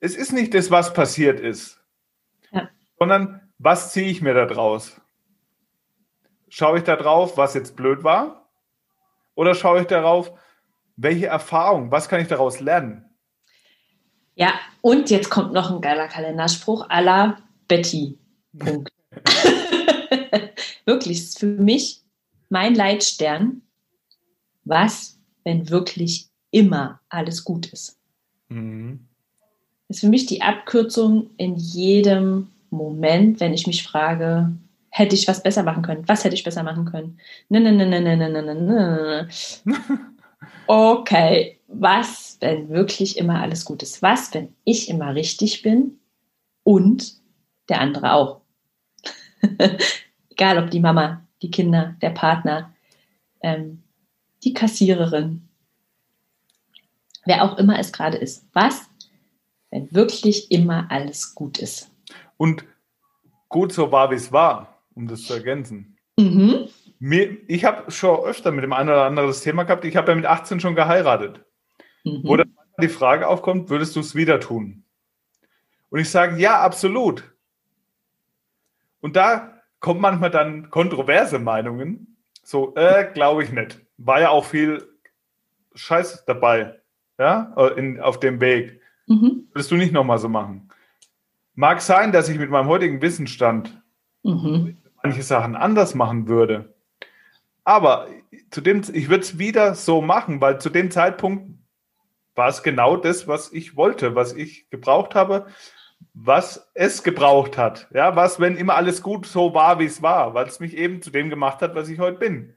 [0.00, 1.80] es ist nicht das, was passiert ist,
[2.52, 2.68] ja.
[2.98, 5.00] sondern was ziehe ich mir da draus?
[6.48, 8.48] Schaue ich da drauf, was jetzt blöd war?
[9.34, 10.32] Oder schaue ich darauf,
[10.96, 13.04] welche Erfahrung, was kann ich daraus lernen?
[14.34, 18.18] Ja, und jetzt kommt noch ein geiler Kalenderspruch aller Betty.
[18.56, 18.90] Punkt.
[20.84, 22.04] wirklich, ist für mich
[22.48, 23.62] mein Leitstern.
[24.64, 27.98] Was, wenn wirklich immer alles gut ist?
[28.48, 29.08] Mhm
[29.88, 34.52] ist für mich die Abkürzung in jedem Moment, wenn ich mich frage,
[34.90, 36.06] hätte ich was besser machen können?
[36.06, 37.18] Was hätte ich besser machen können?
[37.48, 39.28] Ne, ne, ne, ne, ne, ne, ne, ne.
[40.66, 44.02] Okay, was, wenn wirklich immer alles gut ist?
[44.02, 45.98] Was, wenn ich immer richtig bin
[46.62, 47.14] und
[47.68, 48.42] der andere auch?
[50.30, 52.74] Egal, ob die Mama, die Kinder, der Partner,
[53.40, 53.82] ähm,
[54.44, 55.48] die Kassiererin,
[57.24, 58.46] wer auch immer es gerade ist.
[58.52, 58.87] Was,
[59.70, 61.90] wenn wirklich immer alles gut ist.
[62.36, 62.64] Und
[63.48, 65.96] gut so war, wie es war, um das zu ergänzen.
[66.18, 66.68] Mhm.
[66.98, 70.10] Mir, ich habe schon öfter mit dem einen oder anderen das Thema gehabt, ich habe
[70.10, 71.44] ja mit 18 schon geheiratet.
[72.04, 72.22] Mhm.
[72.24, 74.84] Wo dann die Frage aufkommt, würdest du es wieder tun?
[75.90, 77.24] Und ich sage, ja, absolut.
[79.00, 82.18] Und da kommen manchmal dann kontroverse Meinungen.
[82.42, 83.80] So, äh, glaube ich nicht.
[83.96, 84.88] War ja auch viel
[85.74, 86.80] Scheiß dabei,
[87.18, 88.80] ja, in, auf dem Weg.
[89.08, 89.48] Mhm.
[89.52, 90.68] Würdest du nicht nochmal so machen?
[91.54, 93.82] Mag sein, dass ich mit meinem heutigen Wissensstand
[94.22, 94.76] mhm.
[95.02, 96.74] manche Sachen anders machen würde.
[97.64, 98.06] Aber
[98.50, 101.58] zu dem, ich würde es wieder so machen, weil zu dem Zeitpunkt
[102.34, 105.46] war es genau das, was ich wollte, was ich gebraucht habe,
[106.14, 107.88] was es gebraucht hat.
[107.92, 111.02] Ja, was, wenn immer alles gut so war, wie es war, weil es mich eben
[111.02, 112.54] zu dem gemacht hat, was ich heute bin.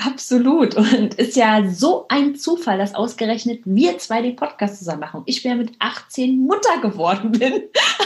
[0.00, 0.76] Absolut.
[0.76, 5.24] Und ist ja so ein Zufall, dass ausgerechnet wir zwei den Podcast zusammen machen.
[5.26, 7.64] Ich wäre mit 18 Mutter geworden bin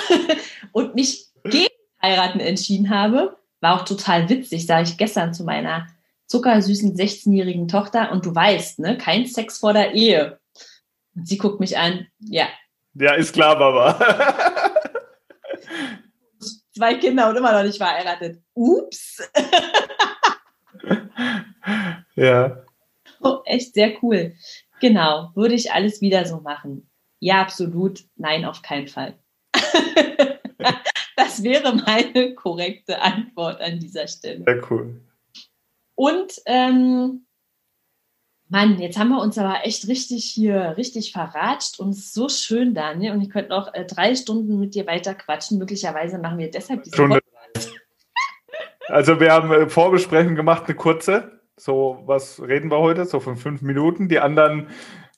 [0.72, 1.68] und mich gegen
[2.00, 3.36] heiraten entschieden habe.
[3.60, 5.86] War auch total witzig, sage ich gestern zu meiner
[6.28, 8.10] zuckersüßen 16-jährigen Tochter.
[8.10, 10.40] Und du weißt, ne, kein Sex vor der Ehe.
[11.14, 12.46] Und sie guckt mich an, ja.
[12.94, 13.98] Ja, ist klar, Baba.
[16.74, 18.40] Zwei Kinder und immer noch nicht verheiratet.
[18.54, 19.20] Ups.
[22.22, 22.62] Ja.
[23.20, 24.34] Oh, echt sehr cool.
[24.80, 25.30] Genau.
[25.34, 26.88] Würde ich alles wieder so machen?
[27.20, 28.04] Ja, absolut.
[28.16, 29.18] Nein, auf keinen Fall.
[31.16, 34.44] das wäre meine korrekte Antwort an dieser Stelle.
[34.44, 35.00] Sehr cool.
[35.94, 37.26] Und ähm,
[38.48, 43.12] Mann, jetzt haben wir uns aber echt richtig hier, richtig verratscht und so schön, Daniel.
[43.12, 45.58] Und ich könnte noch äh, drei Stunden mit dir weiter quatschen.
[45.58, 47.20] Möglicherweise machen wir deshalb diese Stunde.
[48.88, 51.41] Also wir haben äh, Vorbesprechung gemacht, eine kurze.
[51.56, 53.04] So, was reden wir heute?
[53.04, 54.08] So von fünf Minuten.
[54.08, 54.68] Die anderen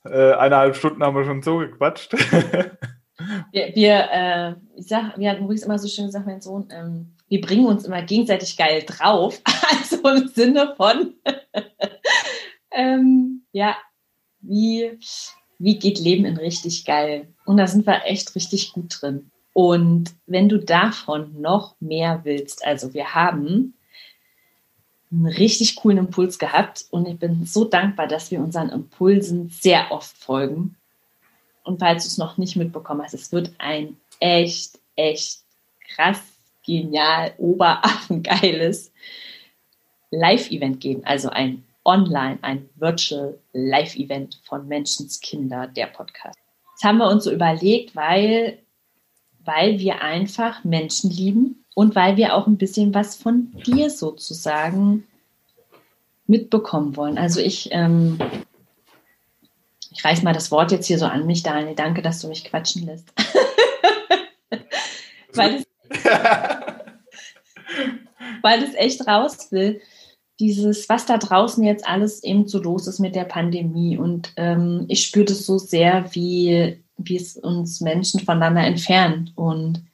[0.05, 2.13] äh, eineinhalb Stunden haben wir schon so gequatscht.
[3.53, 7.15] wir, wir äh, ich sag, wir hatten übrigens immer so schön gesagt, mein Sohn, ähm,
[7.29, 9.41] wir bringen uns immer gegenseitig geil drauf.
[9.67, 11.15] Also im Sinne von,
[12.71, 13.77] ähm, ja,
[14.41, 14.99] wie,
[15.59, 17.33] wie geht Leben in richtig geil?
[17.47, 19.31] Und da sind wir echt richtig gut drin.
[19.53, 23.75] Und wenn du davon noch mehr willst, also wir haben
[25.11, 29.91] einen richtig coolen Impuls gehabt und ich bin so dankbar, dass wir unseren Impulsen sehr
[29.91, 30.77] oft folgen.
[31.63, 35.41] Und falls du es noch nicht mitbekommen hast, es wird ein echt, echt
[35.95, 36.21] krass,
[36.65, 38.93] genial, oberaffengeiles
[40.11, 41.05] Live-Event geben.
[41.05, 46.39] Also ein Online, ein Virtual Live-Event von Menschenskinder, der Podcast.
[46.75, 48.59] Das haben wir uns so überlegt, weil,
[49.45, 55.05] weil wir einfach Menschen lieben und weil wir auch ein bisschen was von dir sozusagen
[56.27, 57.19] mitbekommen wollen.
[57.19, 58.19] Also ich, ähm,
[59.93, 61.75] ich reiß mal das Wort jetzt hier so an mich, Daniel.
[61.75, 63.13] Danke, dass du mich quatschen lässt.
[65.35, 65.67] weil, es,
[68.43, 69.81] weil es echt raus will.
[70.41, 73.99] Dieses, was da draußen jetzt alles eben so los ist mit der Pandemie.
[73.99, 79.33] Und ähm, ich spüre das so sehr, wie, wie es uns Menschen voneinander entfernt.
[79.37, 79.85] Und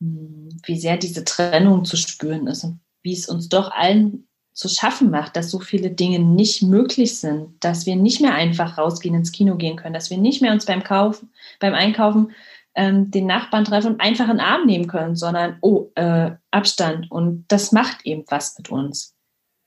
[0.00, 5.10] wie sehr diese Trennung zu spüren ist und wie es uns doch allen zu schaffen
[5.10, 9.30] macht, dass so viele Dinge nicht möglich sind, dass wir nicht mehr einfach rausgehen, ins
[9.30, 11.30] Kino gehen können, dass wir nicht mehr uns beim Kaufen,
[11.60, 12.32] beim Einkaufen
[12.74, 17.10] ähm, den Nachbarn treffen und einfach einen Arm nehmen können, sondern oh, äh, Abstand.
[17.10, 19.14] Und das macht eben was mit uns.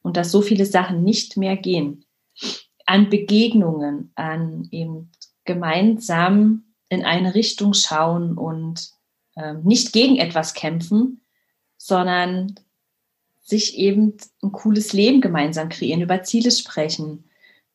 [0.02, 2.04] Und dass so viele Sachen nicht mehr gehen.
[2.86, 5.12] An Begegnungen, an eben
[5.46, 8.92] gemeinsam in eine Richtung schauen und
[9.36, 11.22] ähm, nicht gegen etwas kämpfen,
[11.78, 12.56] sondern
[13.42, 17.26] sich eben ein cooles Leben gemeinsam kreieren, über Ziele sprechen.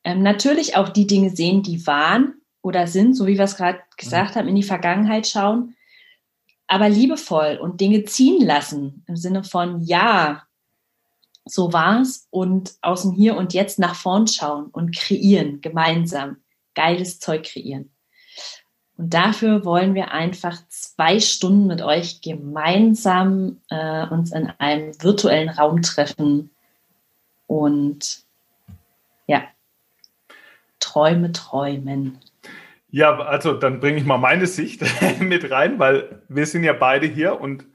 [0.04, 3.80] Ähm, natürlich auch die Dinge sehen, die waren oder sind, so wie wir es gerade
[3.96, 4.38] gesagt mhm.
[4.38, 5.74] haben, in die Vergangenheit schauen,
[6.66, 10.42] aber liebevoll und Dinge ziehen lassen im Sinne von, ja,
[11.44, 16.38] so war's und aus dem Hier und Jetzt nach vorn schauen und kreieren, gemeinsam,
[16.74, 17.95] geiles Zeug kreieren.
[18.96, 25.50] Und dafür wollen wir einfach zwei Stunden mit euch gemeinsam äh, uns in einem virtuellen
[25.50, 26.50] Raum treffen
[27.46, 28.24] und
[29.26, 29.42] ja,
[30.80, 32.18] Träume träumen.
[32.88, 34.82] Ja, also dann bringe ich mal meine Sicht
[35.20, 37.66] mit rein, weil wir sind ja beide hier und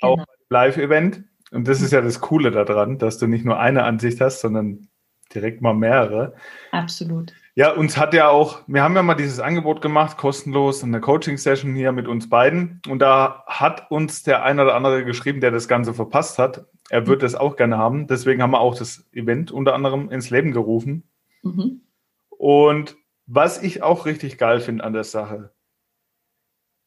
[0.00, 0.28] auch genau.
[0.48, 1.24] Live-Event.
[1.50, 4.88] Und das ist ja das Coole daran, dass du nicht nur eine Ansicht hast, sondern
[5.34, 6.34] direkt mal mehrere.
[6.72, 7.32] Absolut.
[7.56, 11.72] Ja, uns hat ja auch, wir haben ja mal dieses Angebot gemacht, kostenlos, eine Coaching-Session
[11.74, 12.82] hier mit uns beiden.
[12.88, 16.66] Und da hat uns der ein oder andere geschrieben, der das Ganze verpasst hat.
[16.90, 18.08] Er würde das auch gerne haben.
[18.08, 21.08] Deswegen haben wir auch das Event unter anderem ins Leben gerufen.
[21.42, 21.82] Mhm.
[22.28, 25.54] Und was ich auch richtig geil finde an der Sache,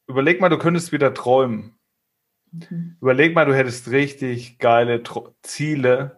[0.06, 1.80] überleg mal, du könntest wieder träumen.
[2.52, 2.98] Mhm.
[3.00, 6.17] Überleg mal, du hättest richtig geile Tro Ziele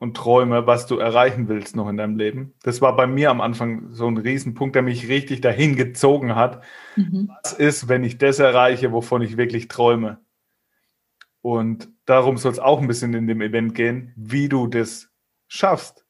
[0.00, 2.54] und Träume, was du erreichen willst noch in deinem Leben.
[2.62, 6.64] Das war bei mir am Anfang so ein Riesenpunkt, der mich richtig dahin gezogen hat.
[6.96, 7.30] Mhm.
[7.42, 10.18] Was ist, wenn ich das erreiche, wovon ich wirklich träume?
[11.42, 15.10] Und darum soll es auch ein bisschen in dem Event gehen, wie du das
[15.48, 16.06] schaffst.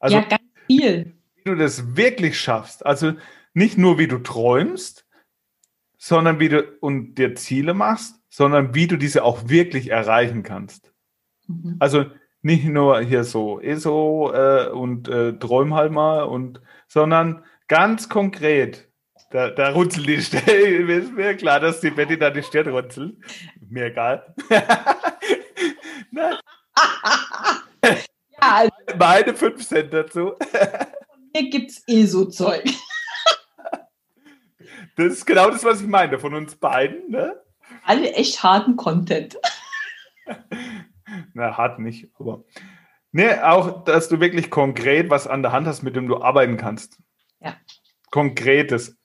[0.00, 1.14] Also, ja, ganz viel.
[1.36, 2.84] Wie du das wirklich schaffst.
[2.84, 3.12] Also
[3.52, 5.06] nicht nur, wie du träumst,
[5.98, 10.92] sondern wie du und dir Ziele machst, sondern wie du diese auch wirklich erreichen kannst.
[11.46, 11.76] Mhm.
[11.78, 12.06] Also
[12.44, 18.88] nicht nur hier so ESO äh, und äh, träum halt mal und sondern ganz konkret.
[19.30, 20.88] Da, da runzelt die Stirn.
[20.88, 23.16] Ist mir klar, dass die Betty da die Stirn runzelt.
[23.68, 24.34] Mir egal.
[24.50, 26.38] ja,
[28.40, 30.34] also, Meine fünf Cent dazu.
[31.34, 32.64] Hier gibt's ESO-Zeug.
[34.96, 37.10] Das ist genau das, was ich meine, von uns beiden.
[37.10, 37.40] Ne?
[37.84, 39.36] Alle echt harten Content.
[41.34, 42.44] Na, hart nicht, aber.
[43.12, 46.56] Nee, auch, dass du wirklich konkret was an der Hand hast, mit dem du arbeiten
[46.56, 46.98] kannst.
[47.40, 47.56] Ja.
[48.10, 48.96] Konkretes.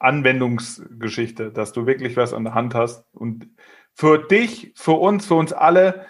[0.00, 3.48] Anwendungsgeschichte, dass du wirklich was an der Hand hast und
[3.94, 6.06] für dich, für uns, für uns alle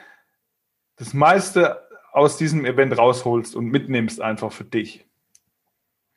[0.97, 5.07] das meiste aus diesem Event rausholst und mitnimmst einfach für dich.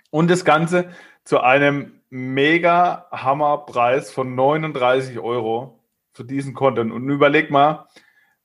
[0.10, 0.90] Und das Ganze
[1.24, 5.80] zu einem mega Hammerpreis von 39 Euro
[6.12, 6.92] für diesen Content.
[6.92, 7.88] Und überleg mal,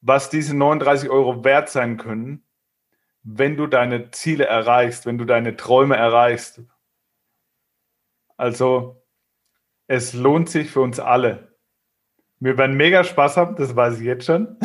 [0.07, 2.45] was diese 39 Euro wert sein können,
[3.25, 6.63] wenn du deine Ziele erreichst, wenn du deine Träume erreichst.
[8.37, 9.03] Also
[9.89, 11.57] es lohnt sich für uns alle.
[12.39, 14.57] Wir werden mega Spaß haben, das weiß ich jetzt schon.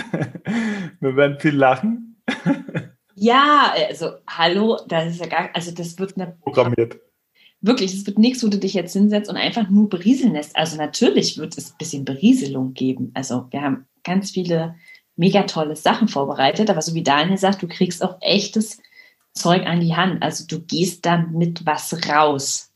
[0.99, 2.21] Wir werden viel lachen.
[3.15, 6.99] Ja, also hallo, das ist ja gar, also das wird eine programmiert.
[7.61, 10.55] Wirklich, es wird nichts, wo du dich jetzt hinsetzt und einfach nur berieseln lässt.
[10.55, 13.11] Also natürlich wird es ein bisschen Berieselung geben.
[13.13, 14.75] Also wir haben ganz viele
[15.21, 18.81] mega tolle Sachen vorbereitet, aber so wie Daniel sagt, du kriegst auch echtes
[19.33, 20.23] Zeug an die Hand.
[20.23, 22.73] Also du gehst dann mit was raus.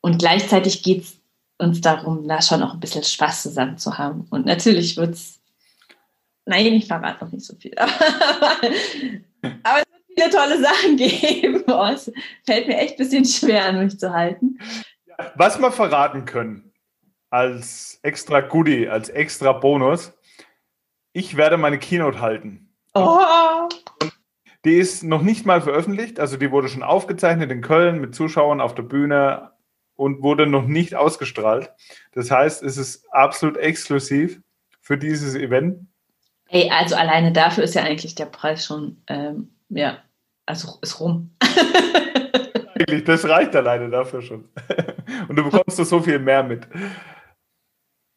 [0.00, 1.20] Und gleichzeitig geht es
[1.58, 4.26] uns darum, da schon auch ein bisschen Spaß zusammen zu haben.
[4.30, 5.40] Und natürlich wird es,
[6.44, 7.92] nein, ich verrate noch nicht so viel, aber,
[9.62, 11.62] aber es wird viele tolle Sachen geben.
[11.68, 12.10] Oh, es
[12.44, 14.58] fällt mir echt ein bisschen schwer, an mich zu halten.
[15.34, 16.72] Was wir verraten können,
[17.30, 20.12] als extra Goodie, als extra Bonus,
[21.16, 22.68] ich werde meine Keynote halten.
[22.92, 23.18] Oh.
[24.66, 28.60] Die ist noch nicht mal veröffentlicht, also die wurde schon aufgezeichnet in Köln mit Zuschauern
[28.60, 29.52] auf der Bühne
[29.94, 31.72] und wurde noch nicht ausgestrahlt.
[32.12, 34.42] Das heißt, es ist absolut exklusiv
[34.82, 35.86] für dieses Event.
[36.48, 39.96] Ey, also alleine dafür ist ja eigentlich der Preis schon, ähm, ja,
[40.44, 41.34] also ist rum.
[42.74, 44.50] Eigentlich, das reicht alleine dafür schon.
[45.28, 46.68] Und du bekommst so viel mehr mit.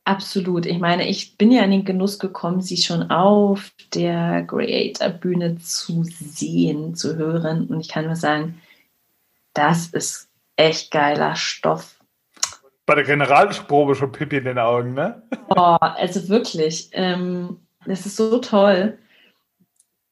[0.10, 0.66] Absolut.
[0.66, 6.04] Ich meine, ich bin ja in den Genuss gekommen, sie schon auf der Creator-Bühne zu
[6.04, 7.68] sehen, zu hören.
[7.68, 8.60] Und ich kann nur sagen,
[9.54, 12.00] das ist echt geiler Stoff.
[12.88, 15.22] Bei der Generalprobe schon Pippi in den Augen, ne?
[15.50, 16.90] Oh, also wirklich.
[16.94, 18.98] Ähm, das ist so toll.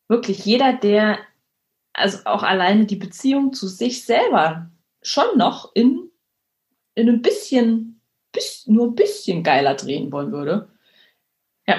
[0.09, 1.17] Wirklich, jeder, der,
[1.93, 4.69] also auch alleine die Beziehung zu sich selber
[5.01, 6.11] schon noch in,
[6.93, 7.96] in ein bisschen, bisschen,
[8.67, 10.69] nur ein bisschen geiler drehen wollen würde.
[11.67, 11.77] Ja.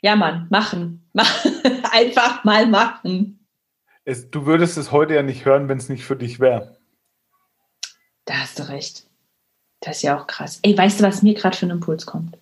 [0.00, 1.08] Ja, Mann, machen.
[1.12, 1.52] machen.
[1.92, 3.46] Einfach mal machen.
[4.04, 6.76] Es, du würdest es heute ja nicht hören, wenn es nicht für dich wäre.
[8.26, 9.06] Da hast du recht.
[9.80, 10.60] Das ist ja auch krass.
[10.62, 12.38] Ey, weißt du, was mir gerade für ein Impuls kommt?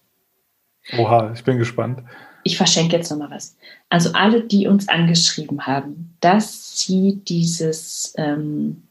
[0.97, 2.03] Oha, ich bin gespannt.
[2.45, 3.57] Ich verschenke jetzt nochmal was.
[3.89, 8.83] Also alle, die uns angeschrieben haben, dass sie dieses, ähm,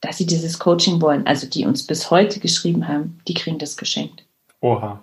[0.00, 3.76] dass sie dieses Coaching wollen, also die uns bis heute geschrieben haben, die kriegen das
[3.76, 4.24] geschenkt.
[4.60, 5.02] Oha.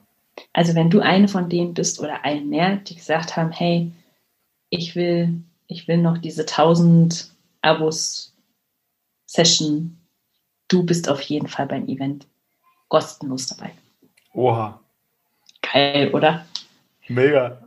[0.54, 3.92] Also wenn du eine von denen bist oder ein mehr, die gesagt haben, hey,
[4.70, 7.30] ich will, ich will noch diese 1000
[7.62, 8.34] Abos
[9.26, 9.98] Session
[10.68, 12.28] du bist auf jeden Fall beim Event
[12.88, 13.72] kostenlos dabei.
[14.34, 14.80] Oha.
[15.62, 16.46] Geil, oder?
[17.08, 17.58] Mega.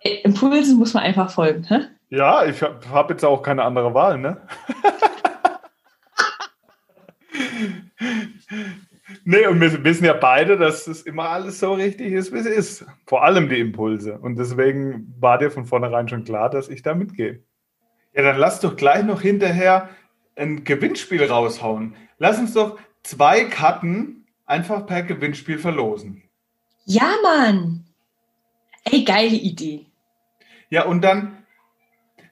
[0.00, 1.80] Impulsen muss man einfach folgen, hä?
[2.10, 4.40] Ja, ich habe hab jetzt auch keine andere Wahl, ne?
[9.24, 12.46] nee, und wir wissen ja beide, dass es immer alles so richtig ist, wie es
[12.46, 12.86] ist.
[13.06, 14.18] Vor allem die Impulse.
[14.18, 17.42] Und deswegen war dir von vornherein schon klar, dass ich da mitgehe.
[18.14, 19.88] Ja, dann lass doch gleich noch hinterher
[20.36, 21.94] ein Gewinnspiel raushauen.
[22.18, 26.22] Lass uns doch zwei Karten einfach per Gewinnspiel verlosen.
[26.84, 27.84] Ja, Mann.
[28.84, 29.86] Ey, geile Idee.
[30.70, 31.44] Ja, und dann,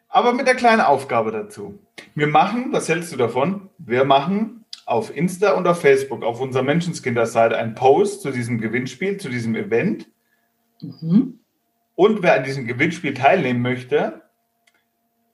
[0.09, 1.79] aber mit der kleinen Aufgabe dazu.
[2.15, 3.69] Wir machen, was hältst du davon?
[3.79, 4.56] Wir machen
[4.87, 9.55] auf Insta und auf Facebook, auf unserer Menschenskinder-Seite, einen Post zu diesem Gewinnspiel, zu diesem
[9.55, 10.09] Event.
[10.81, 11.41] Mhm.
[11.95, 14.23] Und wer an diesem Gewinnspiel teilnehmen möchte,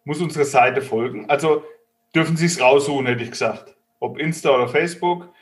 [0.05, 1.31] muss unsere Seite folgen.
[1.31, 1.63] Also
[2.15, 5.33] dürfen Sie es raussuchen, hätte ich gesagt ob Insta oder Facebook.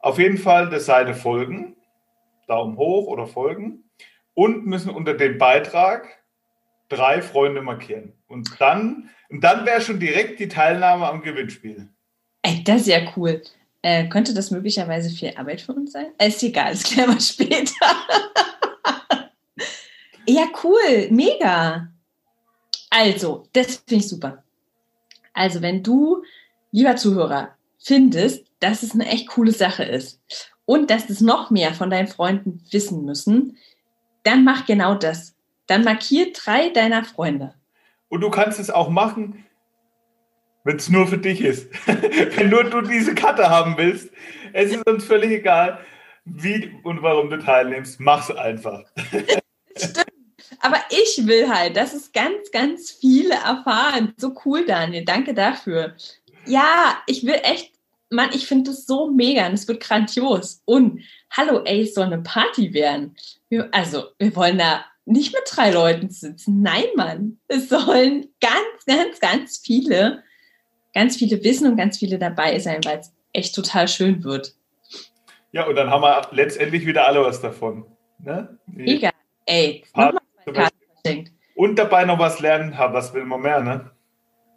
[0.00, 1.76] Auf jeden Fall der Seite folgen,
[2.48, 3.84] Daumen hoch oder folgen
[4.34, 6.22] und müssen unter dem Beitrag
[6.88, 8.12] drei Freunde markieren.
[8.26, 11.88] Und dann, und dann wäre schon direkt die Teilnahme am Gewinnspiel.
[12.42, 13.42] Ey, das ist ja cool.
[13.82, 16.08] Äh, könnte das möglicherweise viel Arbeit für uns sein?
[16.18, 17.72] Äh, ist egal, das klären wir später.
[20.26, 21.88] ja, cool, mega.
[22.90, 24.42] Also, das finde ich super.
[25.32, 26.24] Also, wenn du,
[26.72, 30.20] lieber Zuhörer, findest, dass es eine echt coole Sache ist
[30.64, 33.56] und dass es noch mehr von deinen Freunden wissen müssen,
[34.24, 35.34] dann mach genau das.
[35.66, 37.54] Dann markier drei deiner Freunde.
[38.08, 39.44] Und du kannst es auch machen,
[40.68, 41.68] wenn es nur für dich ist.
[41.86, 44.10] wenn nur du diese Karte haben willst.
[44.52, 45.80] Es ist uns völlig egal,
[46.24, 47.98] wie und warum du teilnimmst.
[47.98, 48.84] Mach's einfach.
[49.76, 50.06] Stimmt.
[50.60, 54.12] Aber ich will halt, dass es ganz, ganz viele erfahren.
[54.16, 55.04] So cool, Daniel.
[55.04, 55.94] Danke dafür
[56.48, 57.72] ja, ich will echt,
[58.10, 60.62] Mann, ich finde das so mega und es wird grandios.
[60.64, 63.16] Und hallo, ey, es soll eine Party werden.
[63.48, 66.62] Wir, also, wir wollen da nicht mit drei Leuten sitzen.
[66.62, 67.38] Nein, Mann.
[67.48, 70.22] Es sollen ganz, ganz, ganz viele,
[70.98, 74.52] ganz viele wissen und ganz viele dabei sein, weil es echt total schön wird.
[75.52, 77.84] Ja, und dann haben wir letztendlich wieder alle was davon.
[78.18, 78.58] Ne?
[78.66, 79.10] Mega.
[79.46, 80.70] Ey, nochmal
[81.04, 81.30] verschenkt.
[81.54, 83.92] Und dabei noch was lernen, was will man mehr, ne?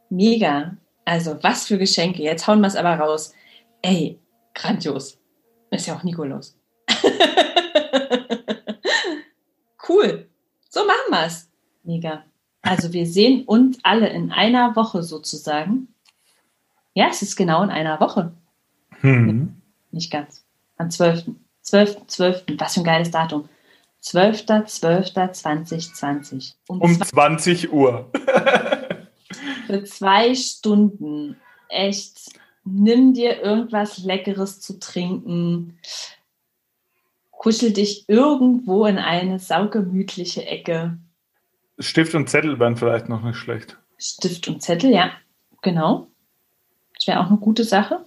[0.10, 0.78] Mega.
[1.06, 2.24] Also, was für Geschenke.
[2.24, 3.36] Jetzt hauen wir es aber raus.
[3.84, 4.20] Ey,
[4.56, 5.20] grandios.
[5.70, 6.58] Ist ja auch Nikolaus.
[9.88, 10.28] cool.
[10.70, 11.52] So machen wir es.
[11.84, 12.24] Mega.
[12.64, 15.88] Also, wir sehen uns alle in einer Woche sozusagen.
[16.94, 18.32] Ja, es ist genau in einer Woche.
[19.02, 19.62] Hm.
[19.92, 20.46] Nicht ganz.
[20.78, 21.26] Am 12.
[21.62, 22.08] 12.
[22.08, 22.46] 12.
[22.58, 23.48] Was für ein geiles Datum.
[24.04, 26.56] 12.12.2020.
[26.68, 28.12] Um, um 20 Uhr.
[29.68, 31.38] für zwei Stunden.
[31.70, 32.40] Echt.
[32.64, 35.80] Nimm dir irgendwas Leckeres zu trinken.
[37.32, 41.00] Kuschel dich irgendwo in eine saugemütliche Ecke.
[41.80, 43.80] Stift und Zettel wären vielleicht noch nicht schlecht.
[43.98, 45.12] Stift und Zettel, ja,
[45.64, 46.11] genau.
[47.02, 48.06] Das wäre auch eine gute Sache.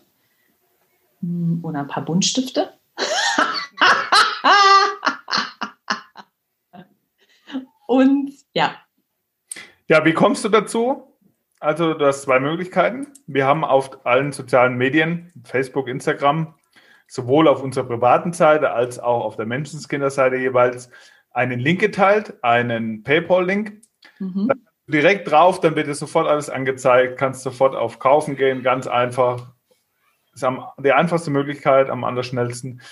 [1.20, 2.74] Hm, oder ein paar Buntstifte.
[7.88, 8.76] und ja.
[9.88, 11.18] Ja, wie kommst du dazu?
[11.58, 13.08] Also, du hast zwei Möglichkeiten.
[13.26, 16.54] Wir haben auf allen sozialen Medien, Facebook, Instagram,
[17.08, 20.88] sowohl auf unserer privaten Seite als auch auf der Menschenskinderseite jeweils
[21.32, 23.82] einen Link geteilt, einen PayPal-Link.
[24.20, 24.52] Mhm.
[24.86, 29.54] Direkt drauf, dann wird dir sofort alles angezeigt, kannst sofort auf Kaufen gehen, ganz einfach.
[30.34, 32.82] Ist am, die einfachste Möglichkeit, am allerschnellsten.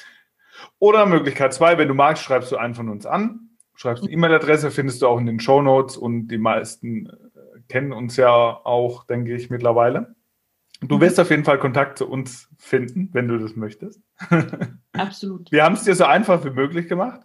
[0.79, 4.71] Oder Möglichkeit zwei, wenn du magst, schreibst du einen von uns an, schreibst eine E-Mail-Adresse,
[4.71, 7.13] findest du auch in den Show Notes und die meisten äh,
[7.69, 10.15] kennen uns ja auch, denke ich, mittlerweile.
[10.81, 14.03] Du wirst auf jeden Fall Kontakt zu uns finden, wenn du das möchtest.
[14.93, 15.53] Absolut.
[15.53, 17.21] Wir haben es dir so einfach wie möglich gemacht.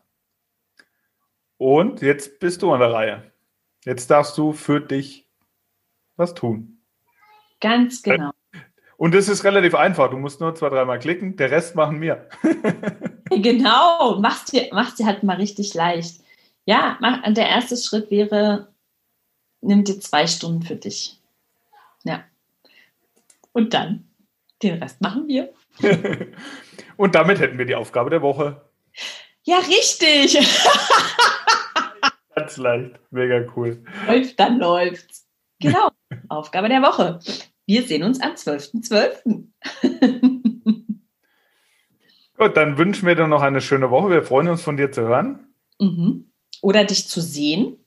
[1.58, 3.32] Und jetzt bist du an der Reihe.
[3.86, 5.28] Jetzt darfst du für dich
[6.16, 6.80] was tun.
[7.62, 8.32] Ganz genau.
[8.98, 10.10] Und es ist relativ einfach.
[10.10, 11.38] Du musst nur zwei, dreimal klicken.
[11.38, 12.28] Der Rest machen wir.
[13.30, 14.20] genau.
[14.20, 16.22] Mach's dir, mach's dir halt mal richtig leicht.
[16.66, 18.74] Ja, mach, der erste Schritt wäre,
[19.62, 21.20] nimm dir zwei Stunden für dich.
[22.04, 22.24] Ja.
[23.54, 24.08] Und dann,
[24.64, 25.54] den Rest machen wir.
[26.98, 28.62] Und damit hätten wir die Aufgabe der Woche.
[29.44, 30.38] Ja, richtig.
[32.38, 33.00] Ganz leicht.
[33.10, 33.84] Mega cool.
[34.06, 35.28] Läuft, dann läuft's.
[35.60, 35.90] Genau.
[36.30, 37.18] Aufgabe der Woche.
[37.66, 39.48] Wir sehen uns am 12.12.
[39.82, 40.98] .12.
[42.38, 44.12] Gut, dann wünschen wir dir noch eine schöne Woche.
[44.12, 45.48] Wir freuen uns von dir zu hören.
[45.80, 46.32] Mhm.
[46.62, 47.84] Oder dich zu sehen.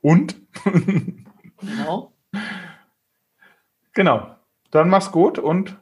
[0.00, 0.34] Und?
[1.60, 2.12] genau.
[3.92, 4.34] Genau.
[4.72, 5.78] Dann mach's gut und.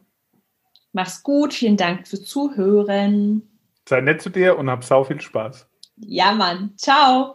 [0.92, 1.54] Mach's gut.
[1.54, 3.58] Vielen Dank fürs Zuhören.
[3.88, 5.66] Sei nett zu dir und hab sau viel Spaß.
[5.96, 6.74] Ja, Mann.
[6.76, 7.34] Ciao.